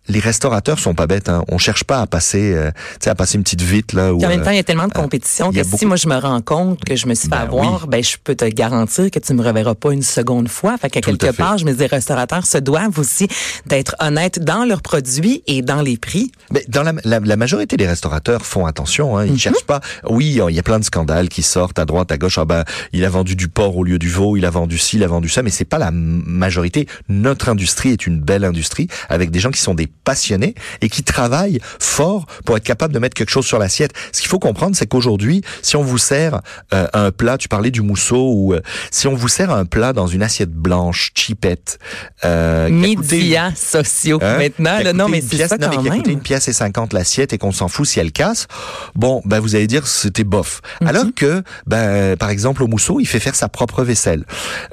Euh, 0.10 0.13
les 0.13 0.20
restaurateurs 0.20 0.80
sont 0.80 0.94
pas 0.94 1.08
bêtes. 1.08 1.30
Hein. 1.30 1.44
On 1.50 1.58
cherche 1.58 1.84
pas 1.84 2.02
à 2.02 2.08
passer, 2.08 2.54
euh, 2.54 2.72
tu 2.72 3.06
sais, 3.06 3.10
à 3.10 3.16
passer 3.16 3.38
une 3.38 3.44
petite 3.44 3.62
vite 3.62 3.94
là. 3.94 4.13
Où, 4.13 4.24
en 4.24 4.28
même 4.28 4.42
euh, 4.42 4.44
temps, 4.44 4.52
il 4.52 4.58
y 4.58 4.60
a 4.60 4.63
tellement 4.63 4.88
de 4.88 4.94
compétition 4.94 5.52
il 5.52 5.58
y 5.58 5.62
que 5.62 5.78
si 5.78 5.86
moi 5.86 5.96
je 5.96 6.08
me 6.08 6.16
rends 6.16 6.42
compte 6.42 6.84
que 6.84 6.96
je 6.96 7.08
me 7.08 7.16
suis 7.16 7.30
fait 7.30 7.36
Ben 7.36 7.42
avoir, 7.42 7.88
ben 7.88 8.04
je 8.04 8.18
peux 8.24 8.36
te 8.36 8.46
garantir 8.46 9.10
que 9.12 9.20
tu 9.20 9.34
me 9.34 9.44
reverras 9.44 9.76
pas 9.76 9.92
une 9.92 10.02
seconde 10.02 10.50
fois. 10.50 10.78
Fait 10.78 10.89
qu'à 10.89 11.02
quelque 11.02 11.28
fait. 11.28 11.34
part, 11.34 11.58
je 11.58 11.66
me 11.66 11.72
dis, 11.72 11.80
les 11.80 11.88
restaurateurs 11.88 12.46
se 12.46 12.58
doivent 12.58 12.98
aussi 13.00 13.28
d'être 13.66 13.96
honnêtes 14.00 14.39
dans 14.39 14.66
leurs 14.66 14.82
produits 14.82 15.44
et 15.48 15.62
dans 15.62 15.82
les 15.82 15.98
prix. 15.98 16.32
Mais 16.52 16.63
dans 16.68 16.84
la, 16.84 16.94
la, 17.04 17.20
la 17.20 17.36
majorité 17.36 17.78
des 17.78 17.88
restaurateurs 17.88 18.46
font 18.46 18.66
attention. 18.66 19.18
Hein, 19.18 19.26
ils 19.26 19.39
cherchent 19.39 19.66
pas. 19.66 19.82
Oui, 20.10 20.39
il 20.48 20.56
y 20.56 20.60
a 20.60 20.63
plein 20.63 20.80
de 20.80 20.86
scandales 20.86 21.30
qui 21.30 21.44
sortent 21.44 21.80
à 21.80 21.86
droite, 21.86 22.12
à 22.12 22.18
gauche. 22.18 22.38
Ah 22.38 22.46
ben, 22.46 22.63
il 22.92 23.06
a 23.06 23.10
vendu 23.10 23.36
du 23.36 23.48
porc 23.48 23.78
au 23.78 23.84
lieu 23.84 24.00
du 24.00 24.10
veau, 24.10 24.38
il 24.38 24.46
a 24.46 24.50
vendu 24.50 24.78
ci, 24.78 24.98
il 24.98 25.04
a 25.04 25.08
vendu 25.08 25.30
ça. 25.30 25.44
Mais 25.44 25.50
c'est 25.50 25.66
pas 25.66 25.78
la 25.78 25.92
majorité. 25.92 26.88
Notre 27.10 27.50
industrie 27.50 27.92
est 27.92 28.06
une 28.06 28.20
belle 28.20 28.44
industrie 28.44 28.88
avec 29.10 29.32
des 29.32 29.39
gens 29.39 29.52
qui 29.52 29.62
sont 29.62 29.74
des 29.74 29.88
passionnés 30.04 30.56
et 30.82 30.89
qui 30.89 31.04
travaillent 31.04 31.60
fort 31.80 32.26
pour 32.46 32.58
être 32.58 32.63
capable 32.63 32.94
de 32.94 33.00
mettre 33.00 33.16
quelque 33.16 33.30
chose 33.30 33.46
sur 33.46 33.60
l'assiette. 33.60 33.92
Ce 34.12 34.22
qu'il 34.22 34.30
faut 34.30 34.39
comprendre, 34.39 34.76
c'est 34.76 34.88
qu'aujourd'hui, 34.88 35.42
si 35.62 35.76
on 35.76 35.84
vous 35.84 35.98
sert 35.98 36.42
euh, 36.74 36.88
un 36.94 37.12
plat, 37.12 37.38
tu 37.38 37.48
parlais 37.48 37.72
du 37.72 37.82
mousseau, 37.82 38.32
ou 38.34 38.54
euh, 38.54 38.62
si 38.92 39.08
on 39.08 39.16
vous 39.16 39.28
sert 39.28 39.52
un 39.52 39.66
plat 39.66 39.94
dans 39.94 40.08
une 40.08 40.24
assiette 40.24 40.52
blanche, 40.52 41.12
cheapette, 41.16 41.80
euh, 42.26 42.68
coûté- 42.70 43.18
Médias 43.18 43.52
sociaux 43.56 44.20
Hein? 44.22 44.38
maintenant. 44.38 44.80
Là, 44.80 44.94
non, 44.94 45.08
mais 45.10 45.22
c'est 45.22 45.48
ça 45.48 45.58
non, 45.58 45.68
mais 45.70 45.76
quand 45.76 45.82
coûté 45.84 46.10
même. 46.10 46.10
une 46.18 46.22
pièce 46.22 46.48
et 46.48 46.54
50 46.54 46.94
l'assiette 46.94 47.34
et 47.34 47.38
qu'on 47.38 47.52
s'en 47.52 47.68
fout 47.68 47.86
si 47.88 48.00
elle 48.00 48.12
casse. 48.12 48.48
Bon, 48.96 49.22
ben 49.26 49.39
vous 49.39 49.56
allez 49.56 49.68
dire 49.68 49.88
c'était 49.88 50.24
bof. 50.24 50.62
Mhm. 50.82 50.88
Alors 50.88 51.06
que, 51.16 51.44
ben 51.68 52.16
par 52.18 52.30
exemple 52.30 52.63
au 52.63 52.68
mousseau, 52.68 53.00
il 53.00 53.06
fait 53.08 53.20
faire 53.20 53.36
sa 53.36 53.50
propre 53.50 53.84
vaisselle. 53.84 54.26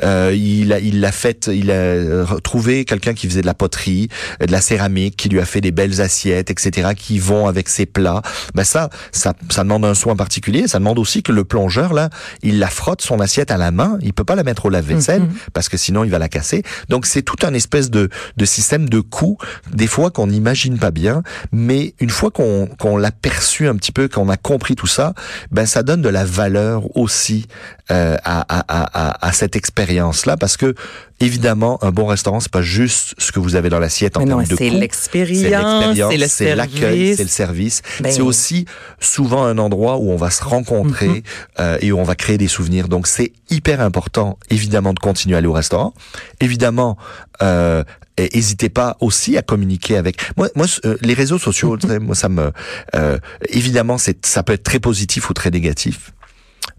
Euh, 0.03 0.35
il 0.37 0.73
a, 0.73 0.79
il 0.81 1.01
l'a 1.01 1.13
fait, 1.13 1.49
il 1.53 1.71
a 1.71 2.25
retrouvé 2.25 2.85
quelqu'un 2.85 3.15
qui 3.15 3.27
faisait 3.29 3.41
de 3.43 3.47
la 3.47 3.55
poterie, 3.55 4.09
euh, 4.43 4.47
de 4.47 4.53
la 4.53 4.61
céramique, 4.61 5.20
qui 5.21 5.29
lui 5.29 5.41
a 5.41 5.45
fait 5.45 5.61
des 5.61 5.71
belles 5.71 6.01
assiettes, 6.01 6.51
etc., 6.51 6.91
qui 6.97 7.19
vont 7.19 7.47
avec 7.47 7.69
ses 7.69 7.87
plats. 7.87 8.23
Ben 8.55 8.65
ça, 8.65 8.89
ça, 9.13 9.35
ça 9.51 9.63
demande 9.63 9.85
un 9.85 9.95
soin 9.95 10.17
particulier. 10.17 10.67
Ça 10.67 10.79
demande 10.79 10.99
aussi 10.99 11.23
que 11.23 11.33
le 11.33 11.45
plongeur 11.45 11.93
là, 11.93 12.09
il 12.43 12.59
la 12.59 12.69
frotte 12.69 13.03
son 13.03 13.21
assiette 13.21 13.51
à 13.51 13.57
la 13.59 13.71
main. 13.71 13.99
Il 14.01 14.13
peut 14.15 14.25
pas 14.25 14.35
la 14.35 14.43
mettre 14.45 14.67
au 14.67 14.71
lave-vaisselle 14.71 15.23
Mhm. 15.23 15.35
parce 15.53 15.69
que 15.69 15.77
sinon 15.77 16.05
il 16.05 16.11
va 16.11 16.19
la 16.19 16.29
casser. 16.29 16.63
Donc 16.89 17.07
c'est 17.07 17.23
tout 17.23 17.37
un 17.43 17.53
espèce 17.55 17.91
de, 17.91 18.09
de 18.37 18.45
système 18.45 18.89
de 18.89 19.01
coûts, 19.01 19.37
des 19.73 19.87
fois 19.87 20.11
qu'on 20.11 20.27
n'imagine 20.29 20.79
pas 20.79 20.91
bien, 20.91 21.23
mais 21.53 21.95
une 22.01 22.11
fois 22.11 22.31
qu'on 22.31 22.67
qu'on 22.79 22.97
l'a 22.97 23.11
perçu 23.11 23.69
un 23.69 23.77
petit 23.77 23.93
peu, 23.93 24.09
qu'on 24.09 24.29
a 24.31 24.37
compris 24.37 24.75
tout 24.77 24.87
ça, 24.87 25.13
ben 25.51 25.67
ça 25.67 25.83
donne 25.83 26.03
de 26.03 26.09
la 26.09 26.25
valeur 26.25 26.97
aussi 26.97 27.47
euh, 27.91 28.17
à, 28.25 28.41
à, 28.49 28.65
à, 28.69 29.27
à 29.29 29.33
cette 29.33 29.57
expérience-là, 29.57 30.37
parce 30.37 30.57
que 30.57 30.75
évidemment 31.21 31.79
un 31.85 31.91
bon 31.91 32.07
restaurant 32.07 32.41
c'est 32.41 32.51
pas 32.51 32.63
juste 32.63 33.15
ce 33.19 33.31
que 33.33 33.39
vous 33.39 33.55
avez 33.55 33.69
dans 33.69 33.79
l'assiette 33.79 34.17
en 34.17 34.21
Mais 34.21 34.27
non, 34.27 34.39
termes 34.39 34.49
de 34.49 34.57
c'est 34.57 34.71
l'expérience, 34.71 35.97
c'est 36.29 36.55
l'accueil, 36.55 37.15
c'est 37.17 37.23
le 37.23 37.29
service. 37.29 37.83
Ben 38.01 38.11
c'est 38.11 38.23
oui. 38.23 38.27
aussi 38.29 38.65
souvent 39.01 39.45
un 39.45 39.59
endroit 39.59 39.99
où 39.99 40.11
on 40.11 40.17
va 40.17 40.31
se 40.31 40.43
rencontrer 40.43 41.09
Mhm. 41.09 41.23
euh, 41.61 41.79
et 41.81 41.93
où 41.93 41.99
on 41.99 42.03
va 42.05 42.15
créer 42.15 42.39
des 42.39 42.49
souvenirs. 42.49 42.89
Donc 42.89 43.07
c'est 43.07 43.33
hyper 43.51 43.81
important, 43.81 44.39
évidemment, 44.51 44.93
de 44.95 44.99
continuer 44.99 45.35
à 45.35 45.39
aller 45.39 45.47
au 45.47 45.53
restaurant. 45.53 45.93
Évidemment, 46.41 46.97
euh, 47.43 47.85
et 48.17 48.37
hésitez 48.37 48.69
pas 48.69 48.97
aussi 49.01 49.37
à 49.39 49.43
communiquer 49.43 49.97
avec 49.97 50.17
moi. 50.37 50.49
Moi, 50.55 50.67
euh, 50.85 50.97
les 51.03 51.15
réseaux 51.15 51.39
sociaux, 51.39 51.77
moi, 52.01 52.15
ça 52.15 52.29
me 52.29 52.53
euh, 52.95 53.19
évidemment, 53.49 53.99
c'est 53.99 54.25
ça 54.27 54.43
peut 54.43 54.53
être 54.55 54.63
très 54.63 54.81
positif 54.81 55.31
ou 55.31 55.35
très 55.35 55.51
négatif. 55.51 56.13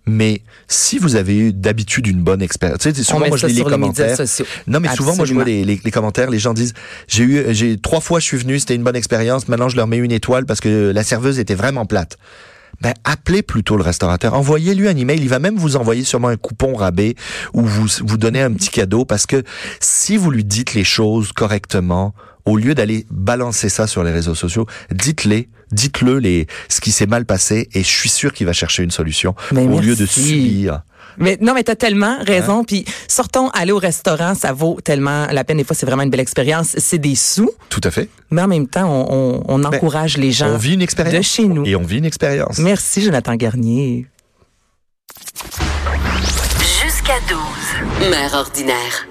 Mais 0.08 0.42
si 0.68 0.98
vous 0.98 1.16
avez 1.16 1.38
eu 1.38 1.54
d'habitude 1.54 2.08
une 2.08 2.24
bonne 2.24 2.42
expérience, 2.42 2.80
tu 2.80 2.92
sais, 2.92 3.00
On 3.02 3.04
souvent 3.04 3.28
moi 3.28 3.38
je 3.38 3.46
lis 3.48 3.54
les 3.54 3.64
les 3.64 3.70
commentaires. 3.70 4.18
sociaux. 4.18 4.46
Non, 4.66 4.80
mais 4.80 4.90
souvent, 4.96 5.16
moi, 5.16 5.26
je 5.26 5.34
vois 5.34 5.44
les, 5.44 5.64
les, 5.64 5.80
les 5.84 5.92
commentaires, 5.92 6.30
les 6.32 6.40
gens 6.40 6.54
disent, 6.56 6.74
j'ai 7.08 7.24
eu, 7.24 7.46
j'ai 7.54 7.78
trois 7.78 8.02
fois, 8.02 8.20
je 8.20 8.26
suis 8.26 8.38
venu, 8.38 8.60
c'était 8.60 8.76
une 8.76 8.84
bonne 8.84 8.96
expérience. 8.96 9.48
Maintenant, 9.48 9.70
je 9.70 9.76
leur 9.76 9.86
mets 9.88 9.98
une 9.98 10.12
étoile 10.12 10.46
parce 10.46 10.60
que 10.60 10.92
la 10.94 11.04
serveuse 11.04 11.38
était 11.40 11.54
vraiment 11.56 11.86
plate. 11.86 12.18
Ben, 12.82 12.94
appelez 13.04 13.44
plutôt 13.44 13.78
le 13.78 13.84
restaurateur. 13.84 14.34
Envoyez-lui 14.34 14.88
un 14.88 14.98
email. 14.98 15.20
Il 15.20 15.30
va 15.30 15.38
même 15.38 15.56
vous 15.56 15.76
envoyer 15.76 16.04
sûrement 16.04 16.30
un 16.30 16.38
coupon 16.38 16.74
rabais 16.74 17.14
ou 17.54 17.62
vous, 17.62 17.86
vous 18.04 18.18
donner 18.18 18.42
un 18.42 18.52
petit 18.54 18.70
cadeau 18.70 19.06
parce 19.06 19.28
que 19.28 19.44
si 19.80 20.18
vous 20.18 20.32
lui 20.32 20.44
dites 20.44 20.74
les 20.74 20.84
choses 20.84 21.32
correctement, 21.32 22.16
au 22.46 22.58
lieu 22.58 22.74
d'aller 22.76 23.06
balancer 23.10 23.70
ça 23.70 23.88
sur 23.88 24.04
les 24.04 24.12
réseaux 24.12 24.36
sociaux, 24.36 24.66
dites-les, 24.92 25.50
dites-le 25.72 26.20
les, 26.20 26.48
ce 26.70 26.82
qui 26.82 26.92
s'est 26.92 27.06
mal 27.08 27.26
passé 27.26 27.70
et 27.74 27.84
je 27.84 27.88
suis 27.90 28.10
sûr 28.10 28.34
qu'il 28.34 28.46
va 28.48 28.54
chercher 28.54 28.84
une 28.84 28.92
solution 28.92 29.36
Mais 29.52 29.66
au 29.66 29.80
lieu 29.80 29.96
de 29.96 30.06
subir. 30.06 30.82
Mais 31.18 31.38
non, 31.42 31.54
mais 31.54 31.64
t'as 31.64 31.76
tellement 31.76 32.18
Hein? 32.20 32.24
raison. 32.26 32.64
Puis 32.64 32.86
sortons, 33.08 33.50
aller 33.50 33.74
au 33.74 33.78
restaurant, 33.80 34.34
ça 34.34 34.54
vaut 34.54 34.80
tellement 34.82 35.28
la 35.30 35.44
peine. 35.44 35.58
Des 35.58 35.66
fois, 35.66 35.76
c'est 35.76 35.86
vraiment 35.86 36.04
une 36.04 36.10
belle 36.10 36.22
expérience. 36.22 36.76
C'est 36.78 37.00
des 37.00 37.16
sous, 37.16 37.52
Tout 37.70 37.82
à 37.84 37.92
fait. 37.92 38.08
mais 38.32 38.42
en 38.42 38.48
même 38.48 38.68
temps, 38.68 38.88
on, 38.90 39.44
on, 39.50 39.62
on 39.62 39.64
encourage 39.66 40.18
les 40.18 40.32
gens 40.32 40.46
Ben, 40.48 40.54
On 40.56 40.58
vit 40.58 40.74
une 40.76 40.82
expérience. 40.82 41.14
de 41.18 41.22
chez 41.22 41.48
nous. 41.48 41.66
Et 41.66 41.76
on 41.76 41.84
vit 41.84 41.98
une 41.98 42.06
expérience. 42.06 42.60
Merci, 42.60 43.02
Jonathan 43.02 43.36
Garnier. 43.36 44.08
Jusqu'à 46.82 47.20
12. 47.30 48.10
Mère 48.10 48.34
ordinaire. 48.34 49.08